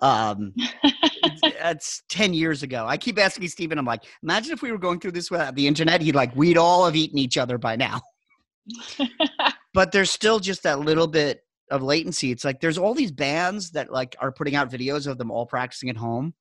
[0.00, 0.54] Um,
[1.22, 2.86] it's ten years ago.
[2.88, 5.66] I keep asking Steven, I'm like, imagine if we were going through this without the
[5.68, 6.00] internet.
[6.00, 8.00] He'd like, we'd all have eaten each other by now.
[9.72, 12.30] But there's still just that little bit of latency.
[12.30, 15.46] It's like there's all these bands that like are putting out videos of them all
[15.46, 16.34] practicing at home,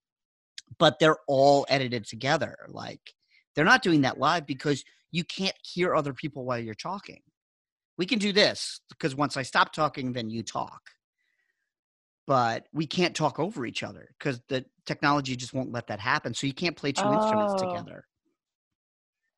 [0.77, 2.55] but they're all edited together.
[2.67, 3.13] Like
[3.55, 7.21] they're not doing that live because you can't hear other people while you're talking.
[7.97, 10.81] We can do this because once I stop talking, then you talk.
[12.27, 16.33] But we can't talk over each other because the technology just won't let that happen.
[16.33, 17.67] So you can't play two instruments Oh.
[17.67, 18.05] together.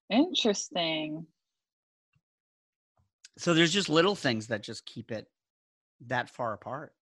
[0.10, 1.26] Interesting.
[3.38, 5.26] So there's just little things that just keep it
[6.08, 6.94] that far apart.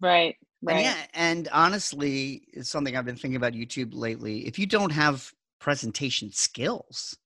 [0.00, 0.36] Right.
[0.66, 0.84] And Right.
[0.84, 4.46] yeah, and honestly, it's something I've been thinking about YouTube lately.
[4.46, 7.16] If you don't have presentation skills,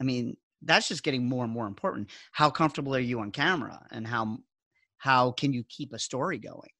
[0.00, 2.10] I mean, that's just getting more and more important.
[2.32, 4.38] How comfortable are you on camera, and how
[4.98, 6.70] how can you keep a story going?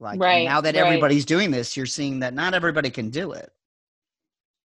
[0.00, 0.84] Like Right, now that right.
[0.84, 3.50] everybody's doing this, you're seeing that not everybody can do it.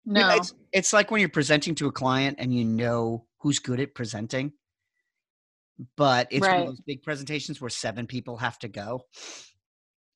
[0.06, 0.30] No.
[0.36, 3.96] it's it's like when you're presenting to a client and you know who's good at
[3.96, 4.54] presenting,
[5.98, 9.02] but it's one of those big presentations where seven people have to go,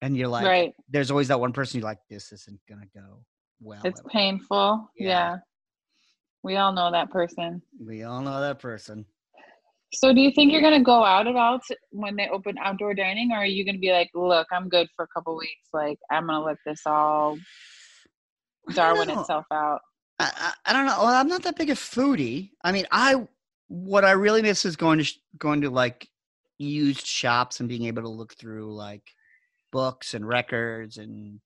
[0.01, 0.73] and you're like, right.
[0.89, 3.23] there's always that one person you're like, this isn't gonna go
[3.59, 3.81] well.
[3.83, 4.89] It's painful.
[4.97, 5.07] Yeah.
[5.07, 5.37] Yeah.
[6.43, 7.61] We all know that person.
[7.79, 9.05] We all know that person.
[9.91, 12.93] So do you think you're gonna go out at all to, when they open outdoor
[12.93, 15.69] dining, or are you gonna be like, look, I'm good for a couple weeks.
[15.73, 17.37] Like I'm gonna let this all
[18.73, 19.81] Darwin itself out.
[20.19, 20.97] I, I, I don't know.
[20.99, 22.51] Well, I'm not that big a foodie.
[22.63, 23.27] I mean, I
[23.69, 26.07] what I really miss is going to going to like
[26.57, 29.03] used shops and being able to look through like
[29.71, 31.39] books and records and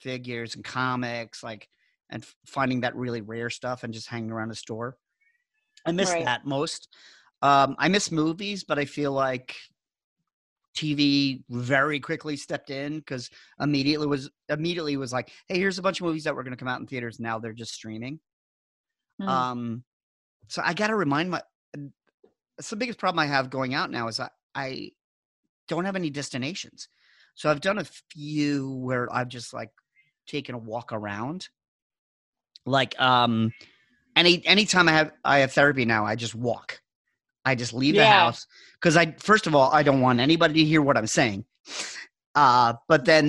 [0.00, 1.68] figures and comics, like
[2.10, 4.96] and finding that really rare stuff and just hanging around a store.
[5.84, 6.24] I miss Right.
[6.24, 6.88] that most.
[7.42, 9.54] Um, I miss movies, but I feel like
[10.74, 16.00] TV very quickly stepped in because immediately was immediately was like, hey, here's a bunch
[16.00, 17.20] of movies that were going to come out in theaters.
[17.20, 18.20] Now they're just streaming.
[19.20, 19.28] Hmm.
[19.28, 19.84] Um,
[20.48, 21.42] so I got to remind my.
[22.58, 24.90] It's the biggest problem I have going out now is I, I
[25.68, 26.88] don't have any destinations.
[27.34, 29.70] So I've done a few where I've just like
[30.26, 31.48] taken a walk around.
[32.64, 33.52] Like um
[34.16, 36.80] any anytime I have I have therapy now, I just walk.
[37.44, 40.64] I just leave the house because I first of all I don't want anybody to
[40.64, 41.44] hear what I'm saying.
[42.34, 43.26] Uh, but then.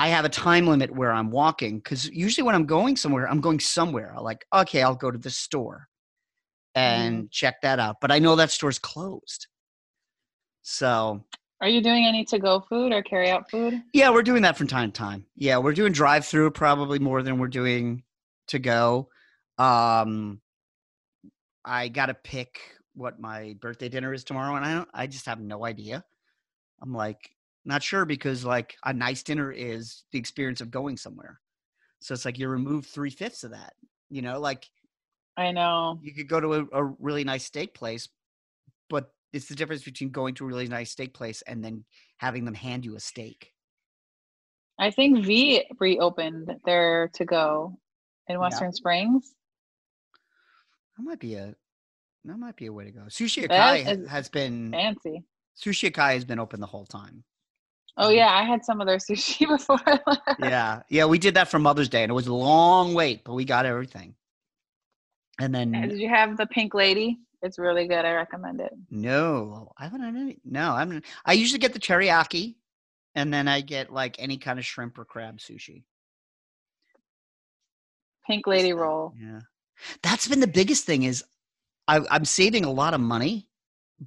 [0.00, 3.40] I have a time limit where I'm walking because usually when I'm going somewhere, I'm
[3.40, 4.14] going somewhere.
[4.16, 5.88] I'm like, okay, I'll go to the store
[6.78, 7.96] and check that out.
[8.00, 9.46] But I know that store's closed.
[10.62, 11.24] So
[11.60, 13.80] Are you doing any to go food or carry out food?
[13.92, 15.24] yeah, we're doing that from time to time.
[15.34, 18.02] Yeah, we're doing drive through probably more than we're doing
[18.48, 19.08] to go.
[19.58, 20.40] Um,
[21.64, 22.58] I got to pick
[22.94, 24.88] what my birthday dinner is tomorrow, and I don't.
[24.94, 26.04] I just have no idea.
[26.80, 27.30] I'm like
[27.64, 31.40] not sure because like a nice dinner is the experience of going somewhere.
[32.00, 33.72] So it's like you remove three fifths of that.
[34.10, 34.68] You know, like
[35.38, 36.00] I know.
[36.02, 38.08] you could go to a, a really nice steak place,
[38.90, 41.84] but it's the difference between going to a really nice steak place and then
[42.16, 43.52] having them hand you a steak.
[44.80, 47.78] I think V reopened their to go
[48.26, 49.32] in Western Springs.
[50.96, 51.54] That might be a
[52.24, 53.02] that might be a way to go.
[53.02, 55.22] Sushi Akai has been Fancy.
[55.56, 57.22] Sushi Akai has been open the whole time.
[57.96, 59.78] Oh um, yeah, I had some of their sushi before.
[60.40, 63.34] Yeah, yeah, we did that for Mother's Day, and it was a long wait, but
[63.34, 64.14] we got everything.
[65.38, 67.18] And then Did you have the pink lady?
[67.42, 68.04] It's really good.
[68.04, 68.72] I recommend it.
[68.90, 70.38] no, I haven't had any.
[70.44, 71.04] No, I haven't.
[71.24, 72.56] I usually get the teriyaki,
[73.14, 75.84] and then I get like any kind of shrimp or crab sushi.
[78.26, 79.14] Pink lady roll.
[79.16, 79.40] Yeah,
[80.02, 81.04] that's been the biggest thing.
[81.04, 81.22] Is
[81.86, 83.48] I, I'm saving a lot of money,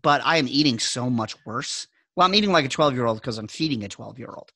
[0.02, 1.88] but I am eating so much worse.
[2.16, 4.52] Well, I'm eating like a 12 year old because I'm feeding a 12 year old.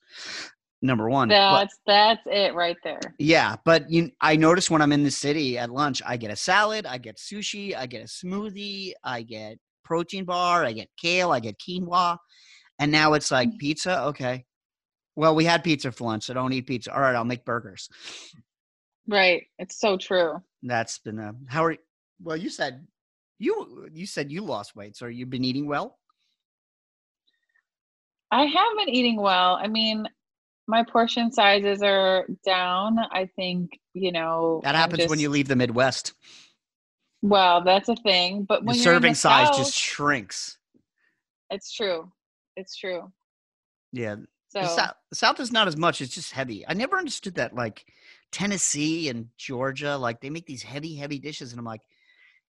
[0.85, 2.99] Number one, but- That's that's it right there.
[3.17, 6.35] yeah, but you, I notice when I'm in the city at lunch, I get a
[6.35, 11.31] salad, I get sushi, I get a smoothie, I get protein bar, I get kale,
[11.31, 12.17] I get quinoa,
[12.77, 13.57] and now it's like Mm.
[13.57, 14.03] pizza.
[14.05, 14.45] Okay,
[15.15, 16.93] well, we had pizza for lunch, so don't eat pizza.
[16.93, 17.89] All right, I'll make burgers.
[19.07, 19.47] Right.
[19.57, 20.41] It's so true.
[20.61, 21.77] That's been a how are
[22.21, 22.85] well you said
[23.39, 25.97] you you said you lost weight so you've been eating well
[28.31, 29.55] I have been eating well.
[29.61, 30.07] I mean,
[30.67, 32.97] my portion sizes are down.
[33.11, 36.13] I think, you know, that happens when you leave the midwest
[37.21, 38.43] Well, that's a thing.
[38.43, 40.57] But the when you're in serving the size South, just shrinks
[41.49, 42.11] it's true.
[42.55, 43.11] It's true.
[43.91, 44.15] yeah
[44.49, 47.35] So the, south, the south is not as much it's just heavy i never understood
[47.35, 47.85] that like
[48.31, 51.81] tennessee and georgia like they make these heavy heavy dishes and i'm like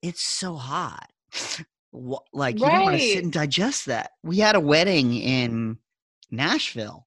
[0.02, 1.10] it's so hot
[2.34, 5.78] like you don't want to sit and digest that we had a wedding in
[6.32, 7.06] nashville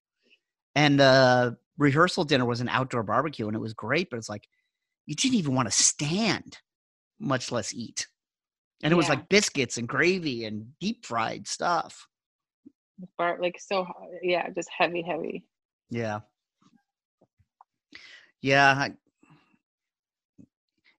[0.75, 4.47] and the rehearsal dinner was an outdoor barbecue and it was great but it's like
[5.05, 6.57] you didn't even want to stand
[7.19, 8.07] much less eat
[8.83, 12.07] and it was like biscuits and gravy and deep fried stuff
[13.17, 13.85] bar like so
[14.21, 15.45] yeah, just heavy, heavy.
[15.89, 16.19] Yeah.
[18.41, 18.71] Yeah.
[18.71, 18.93] I,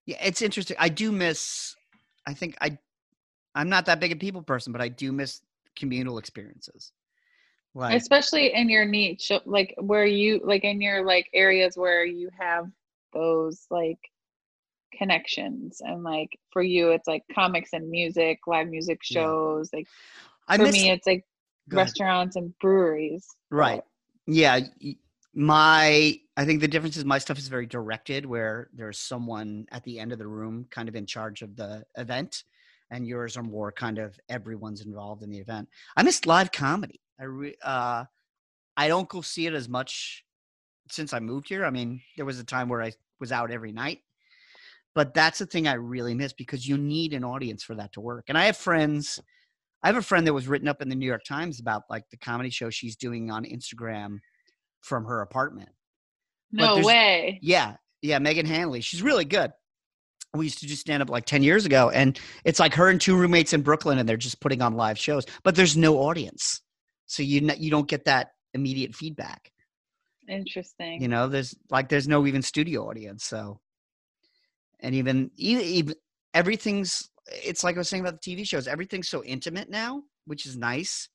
[0.07, 0.77] yeah, it's interesting.
[0.79, 1.75] I do miss
[2.27, 2.79] I think I
[3.55, 5.41] I'm not that big a people person, but I do miss
[5.77, 6.93] communal experiences.
[7.75, 12.31] Like Especially in your niche, like where you like in your like areas where you
[12.39, 12.67] have
[13.13, 13.99] those like
[14.97, 19.23] connections and like for you it's like comics and music, live music Yeah.
[19.23, 19.71] shows.
[19.73, 19.89] Like
[20.47, 21.25] I for miss me it's like
[21.69, 21.89] go ahead.
[21.89, 23.27] restaurants and breweries.
[23.51, 23.83] Right.
[24.27, 24.61] Yeah.
[25.35, 29.83] My, I think the difference is my stuff is very directed, where there's someone at
[29.83, 32.45] the end of the room kind of in charge of the event,
[32.93, 35.69] and yours are more kind of everyone's involved in the event.
[35.97, 37.01] I miss live comedy.
[37.19, 38.05] I, re, uh,
[38.77, 40.25] I don't go see it as much
[40.91, 41.65] since I moved here.
[41.65, 44.01] I mean, there was a time where I was out every night,
[44.95, 48.01] but that's the thing I really miss because you need an audience for that to
[48.01, 48.25] work.
[48.29, 49.21] And I have friends.
[49.83, 52.05] I have a friend that was written up in the New York Times about like
[52.11, 54.19] the comedy show she's doing on Instagram
[54.81, 55.71] from her apartment.
[56.53, 57.39] No way.
[57.43, 58.81] Yeah, yeah, Megan Hanley.
[58.81, 59.53] She's really good.
[60.35, 63.01] We used to do stand up like 10 years ago, and it's like her and
[63.01, 66.61] two roommates in Brooklyn, and they're just putting on live shows, but there's no audience.
[67.07, 69.53] So you, n- you don't get that immediate feedback.
[70.29, 71.03] Interesting.
[71.03, 73.25] You know, there's like, there's no even studio audience.
[73.25, 73.61] So,
[74.81, 75.95] and even, even
[76.33, 80.47] everything's, it's like I was saying about the TV shows, everything's so intimate now, which
[80.47, 81.09] is nice.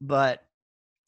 [0.00, 0.40] But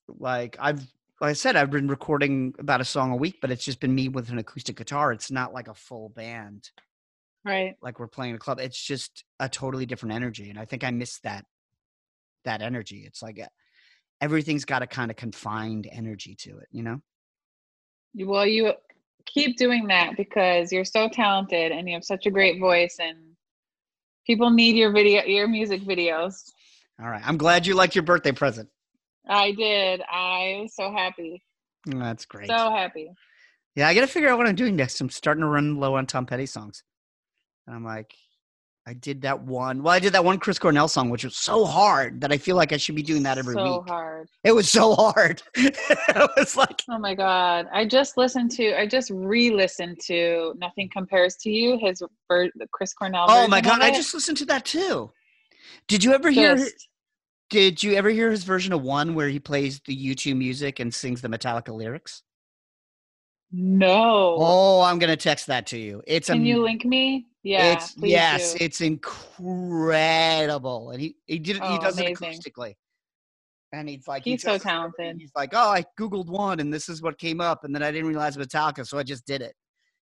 [0.08, 0.86] like, I've,
[1.22, 3.94] like I said, I've been recording about a song a week, but it's just been
[3.94, 5.12] me with an acoustic guitar.
[5.12, 6.68] It's not like a full band,
[7.44, 7.76] right.
[7.80, 8.58] like we're playing a club.
[8.58, 11.44] It's just a totally different energy, and I think I miss that
[12.44, 13.04] that energy.
[13.06, 13.38] It's like
[14.22, 17.00] everything's got a kind of confined energy to it, you know?
[18.14, 18.72] Well, you
[19.26, 23.18] keep doing that because you're so talented and you have such a great voice and
[24.26, 26.50] people need your video your music videos.
[27.02, 28.68] All right, I'm glad you liked your birthday present.
[29.28, 30.02] I did.
[30.10, 31.42] I was so happy.
[31.88, 32.48] Mm, That's great.
[32.48, 33.10] So happy.
[33.74, 35.00] yeah, I got to figure out what I'm doing next.
[35.00, 36.84] I'm starting to run low on Tom Petty songs.
[37.66, 38.14] And I'm like,
[38.84, 39.82] I did that one.
[39.84, 42.56] Well, I did that one Chris Cornell song, which was so hard that I feel
[42.56, 43.88] like I should be doing that every so week.
[43.88, 44.28] hard.
[44.42, 45.40] It was so hard.
[45.54, 47.68] it was like, Oh my god!
[47.72, 48.76] I just listened to.
[48.76, 53.26] I just re-listened to "Nothing Compares to You." His ver- Chris Cornell.
[53.28, 55.12] oh my god, I just listened to that too.
[55.86, 56.56] Did you ever hear?
[56.56, 56.88] Just-
[57.50, 60.92] Did you ever hear his version of one where he plays the U2 music and
[60.92, 62.22] sings the Metallica lyrics?
[63.52, 64.36] no.
[64.38, 66.02] Oh, I'm gonna text that to you.
[66.06, 67.26] It's Can a you link me?
[67.42, 67.72] Yeah.
[67.72, 68.64] it's yes, do.
[68.64, 71.62] it's incredible, and he he did it.
[71.62, 72.28] he Oh, does amazing.
[72.32, 72.74] it acoustically,
[73.72, 75.16] and he's like he He's so talented.
[75.18, 77.90] He's like, oh, I googled one, and this is what came up, and then I
[77.90, 79.54] didn't realize Metallica, so I just did it.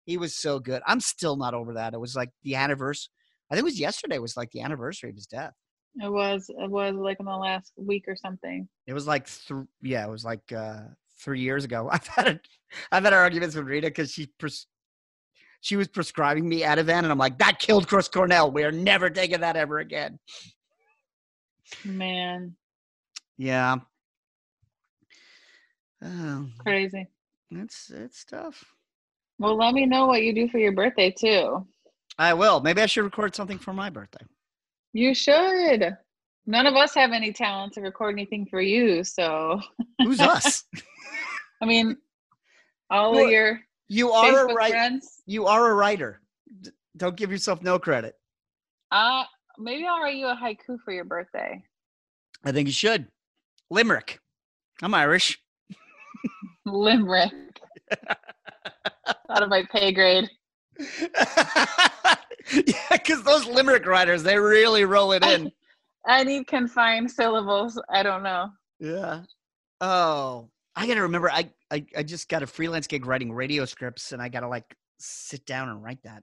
[0.05, 0.82] He was so good.
[0.86, 1.95] I'm still not over that.
[1.95, 3.11] It was like the anniversary.
[3.51, 4.18] I think it was yesterday.
[4.18, 5.55] Was like the anniversary of his death.
[6.03, 6.49] It was.
[6.51, 8.68] It was like in the last week or something.
[8.86, 10.80] It was like th- yeah, it was like uh,
[11.22, 11.88] three years ago.
[11.93, 12.41] I've had a,
[12.93, 14.66] I've had arguments with Rita because she pres-
[15.61, 18.51] she was prescribing me Ativan, and I'm like, that killed Chris Cornell.
[18.51, 20.19] We are never taking that ever again.
[21.85, 22.57] Man,
[23.39, 23.77] Yeah.
[26.03, 27.07] Oh, crazy.
[27.51, 28.65] it's it's tough.
[29.39, 31.67] Well, let me know what you do for your birthday too.
[32.19, 32.61] I will.
[32.61, 34.25] Maybe I should record something for my birthday.
[34.93, 35.97] You should.
[36.47, 39.61] None of us have any talent to record anything for you, so
[40.03, 40.65] Who's us?
[41.63, 41.97] I mean,
[42.91, 43.61] all Well, of your
[43.93, 45.01] You are a writer.
[45.26, 46.20] You are a writer.
[46.62, 48.14] D- Don't give yourself no credit.
[48.93, 49.24] Uh
[49.59, 51.61] maybe I'll write you a haiku for your birthday.
[52.45, 53.09] I think you should.
[53.68, 54.20] Limerick.
[54.80, 55.41] I'm Irish.
[56.64, 57.32] Limerick.
[59.28, 60.30] Out of my pay grade.
[60.78, 62.14] yeah,
[62.93, 65.51] because those limerick writers, they really roll it in.
[66.07, 67.80] I need confined syllables.
[67.93, 68.51] I don't know.
[68.78, 69.22] Yeah.
[69.80, 71.28] Oh, I gotta remember.
[71.30, 74.77] I, I I just got a freelance gig writing radio scripts, and I gotta like
[74.99, 76.23] sit down and write that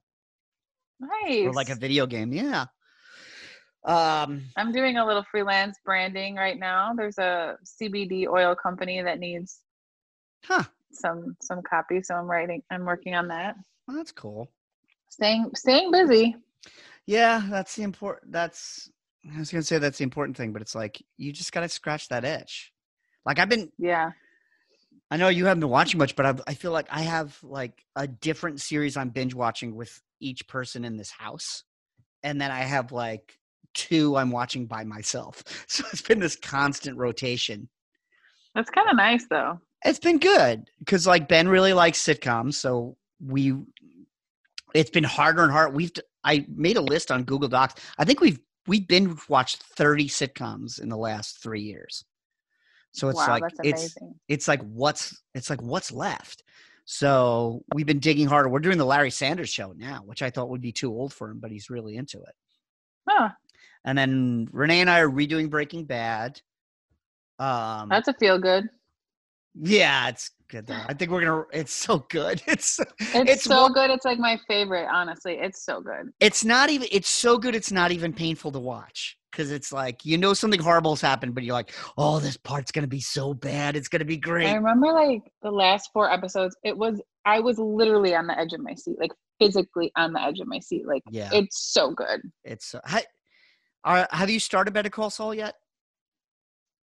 [0.99, 1.45] Nice.
[1.45, 2.31] for like a video game.
[2.33, 2.65] Yeah.
[3.85, 4.43] Um.
[4.57, 6.93] I'm doing a little freelance branding right now.
[6.95, 9.59] There's a CBD oil company that needs
[10.43, 10.63] Huh.
[10.91, 12.61] some some copy, so I'm writing.
[12.71, 13.55] I'm working on that.
[13.87, 14.51] Well, that's cool.
[15.09, 16.35] Staying staying busy.
[17.05, 18.31] Yeah, that's the important.
[18.33, 18.89] That's
[19.33, 22.09] I was gonna say that's the important thing, but it's like you just gotta scratch
[22.09, 22.73] that itch.
[23.25, 24.11] Like I've been, Yeah.
[25.09, 27.85] I know you haven't been watching much, but I've, I feel like I have like
[27.95, 31.63] a different series I'm binge watching with each person in this house,
[32.23, 33.37] and then I have like
[33.73, 35.43] two I'm watching by myself.
[35.67, 37.69] So it's been this constant rotation.
[38.55, 39.59] That's kind of nice though.
[39.85, 43.53] It's been good because like Ben really likes sitcoms, so we.
[44.73, 45.73] It's been harder and harder.
[45.73, 45.91] We've
[46.23, 47.75] I made a list on Google Docs.
[47.97, 52.03] I think we've we've binge watched thirty sitcoms in the last three years.
[52.91, 53.95] So it's wow, like it's
[54.27, 56.43] it's like what's it's like what's left.
[56.85, 58.47] So we've been digging harder.
[58.49, 61.29] We're doing the Larry Sanders show now, which I thought would be too old for
[61.29, 62.33] him, but he's really into it.
[63.07, 63.29] Huh,
[63.83, 66.41] And then Renee and I are redoing Breaking Bad.
[67.39, 68.69] Um, that's a feel good.
[69.61, 70.79] Yeah, it's good though.
[70.87, 71.43] I think we're gonna.
[71.53, 72.41] It's so good.
[72.47, 73.89] It's It's, It's so one- good.
[73.89, 75.33] It's like my favorite, honestly.
[75.39, 76.11] It's so good.
[76.19, 76.87] it's not even.
[76.91, 77.55] It's so good.
[77.55, 81.35] It's not even painful to watch because it's like you know something horrible has happened,
[81.35, 83.75] but you're like, oh, this part's gonna be so bad.
[83.75, 84.47] It's gonna be great.
[84.47, 88.53] I remember like the last four episodes, it was I was literally on the edge
[88.53, 90.87] of my seat, like physically on the edge of my seat.
[90.87, 92.21] Like Yeah, it's so good.
[92.43, 92.65] it's.
[92.67, 93.01] So, ha,
[93.83, 95.55] are, have you started Better Call Saul yet?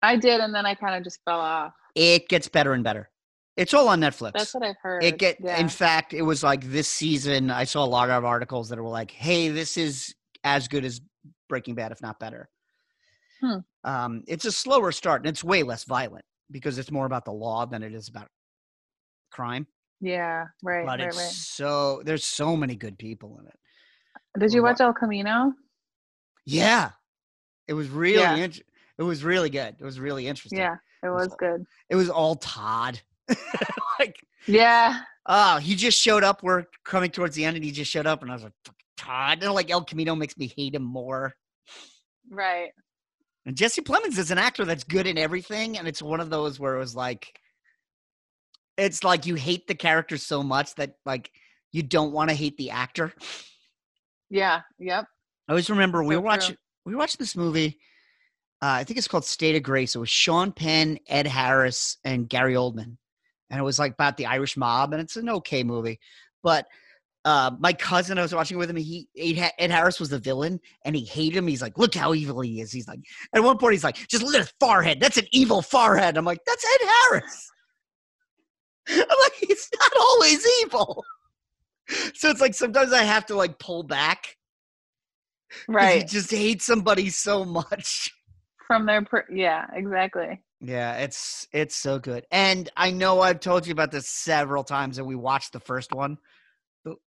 [0.03, 1.73] I did, and then I kind of just fell off.
[1.95, 3.09] It gets better and better.
[3.55, 4.33] It's all on Netflix.
[4.33, 5.03] That's what I've heard.
[5.03, 5.57] It get yeah.
[5.59, 7.49] in fact, it was like this season.
[7.49, 11.01] I saw a lot of articles that were like, "Hey, this is as good as
[11.49, 12.49] Breaking Bad, if not better."
[13.41, 13.57] Hmm.
[13.83, 17.31] Um, it's a slower start, and it's way less violent because it's more about the
[17.31, 18.27] law than it is about
[19.31, 19.67] crime.
[20.01, 21.29] yeah, right, but right, it's right.
[21.29, 24.39] so there's so many good people in it.
[24.39, 25.53] Did you watch El Camino?
[26.45, 26.91] Yeah,
[27.67, 28.35] it was really Yeah.
[28.35, 28.63] int-
[28.97, 29.75] it was really good.
[29.79, 30.59] It was really interesting.
[30.59, 31.63] Yeah, it was was good.
[31.89, 32.99] it was all Todd.
[33.99, 34.15] like
[34.47, 36.43] Yeah, Oh, he just showed up.
[36.43, 38.53] We're coming towards the end, and he just showed up, and I was like,
[38.97, 39.41] Todd.
[39.41, 41.33] And like El Camino makes me hate him more.
[42.29, 42.71] right.
[43.45, 46.59] And Jesse Plemons is an actor that's good in everything, and it's one of those
[46.59, 47.27] where it was like,
[48.77, 51.29] it's like you hate the character so much that like
[51.71, 53.13] you don't want to hate the actor.
[54.29, 55.05] Yeah, yep.
[55.47, 56.57] I always remember we So were watching true.
[56.85, 57.79] we watching this movie.
[58.63, 59.93] Uh, I think it's called State of Grace.
[59.93, 62.95] It was Sean Penn, Ed Harris, and Gary Oldman,
[63.49, 65.99] and it was like about the Irish mob, and it's an okay movie.
[66.43, 66.65] But
[67.25, 68.77] uh, my cousin, I was watching with him.
[68.77, 71.47] He Ed Harris was the villain, and he hated him.
[71.47, 73.01] He's like, "Look how evil he is." He's like,
[73.35, 75.01] at one point, he's like, "Just look at his forehead.
[75.01, 77.51] That's an evil forehead." I'm like, "That's Ed Harris."
[78.87, 81.03] I'm like, "He's not always evil."
[82.13, 84.37] So it's like sometimes I have to like pull back,
[85.67, 86.03] right?
[86.03, 88.09] You just hate somebody so much
[88.67, 90.41] from their, per- yeah, exactly.
[90.61, 92.25] Yeah, it's it's so good.
[92.31, 95.93] And I know I've told you about this several times and we watched the first
[95.93, 96.17] one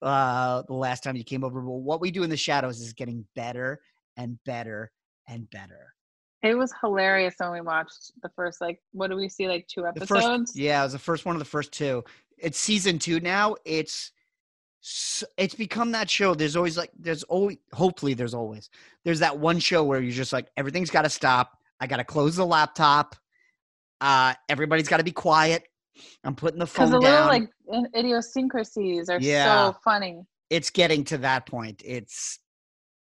[0.02, 2.94] uh the last time you came over, but what we do in the shadows is
[2.94, 3.80] getting better
[4.18, 4.92] and better
[5.28, 5.94] and better.
[6.44, 9.86] It was hilarious when we watched the first like what do we see like two
[9.88, 10.10] episodes?
[10.10, 12.04] First, yeah, it was the first one of the first two.
[12.38, 13.56] It's season 2 now.
[13.66, 14.12] It's
[15.38, 16.34] it's become that show.
[16.34, 18.70] There's always like there's always hopefully there's always
[19.04, 21.58] there's that one show where you're just like everything's got to stop.
[21.80, 23.16] I got to close the laptop.
[24.02, 25.64] Uh, everybody's got to be quiet.
[26.24, 27.28] I'm putting the phone the down.
[27.28, 29.72] little like idiosyncrasies are yeah.
[29.72, 30.22] so funny.
[30.50, 31.82] It's getting to that point.
[31.86, 32.40] It's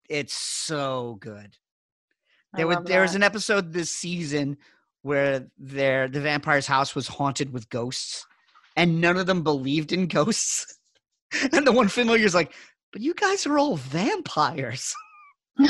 [0.09, 1.55] it's so good.
[2.53, 4.57] There was there was an episode this season
[5.03, 8.25] where there the vampire's house was haunted with ghosts,
[8.75, 10.76] and none of them believed in ghosts.
[11.51, 12.53] and the one familiar is like,
[12.91, 14.93] "But you guys are all vampires."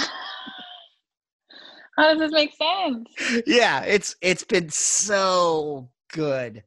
[1.97, 3.43] How does this make sense?
[3.47, 6.63] Yeah, it's it's been so good.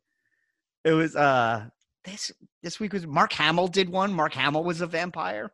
[0.85, 1.67] It was uh
[2.05, 2.33] this
[2.63, 4.13] this week was Mark Hamill did one.
[4.13, 5.53] Mark Hamill was a vampire.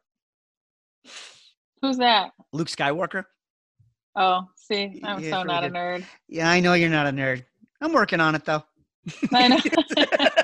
[1.82, 2.30] Who's that?
[2.52, 3.24] Luke Skywalker.
[4.16, 5.72] Oh, see, I'm yeah, so not good.
[5.72, 6.04] a nerd.
[6.26, 7.44] Yeah, I know you're not a nerd.
[7.82, 8.64] I'm working on it though.
[9.34, 9.58] I know.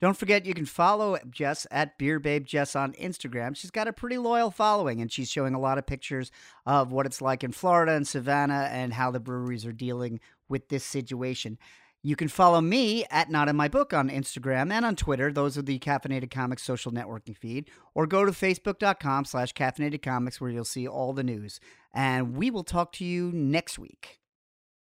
[0.00, 3.56] Don't forget you can follow Jess at Beer Babe Jess on Instagram.
[3.56, 6.30] She's got a pretty loyal following and she's showing a lot of pictures
[6.66, 10.68] of what it's like in Florida and Savannah and how the breweries are dealing with
[10.68, 11.58] this situation.
[12.06, 15.32] You can follow me at Not in My Book on Instagram and on Twitter.
[15.32, 17.70] Those are the Caffeinated Comics social networking feed.
[17.94, 21.60] Or go to facebook.com slash caffeinated comics where you'll see all the news.
[21.94, 24.20] And we will talk to you next week.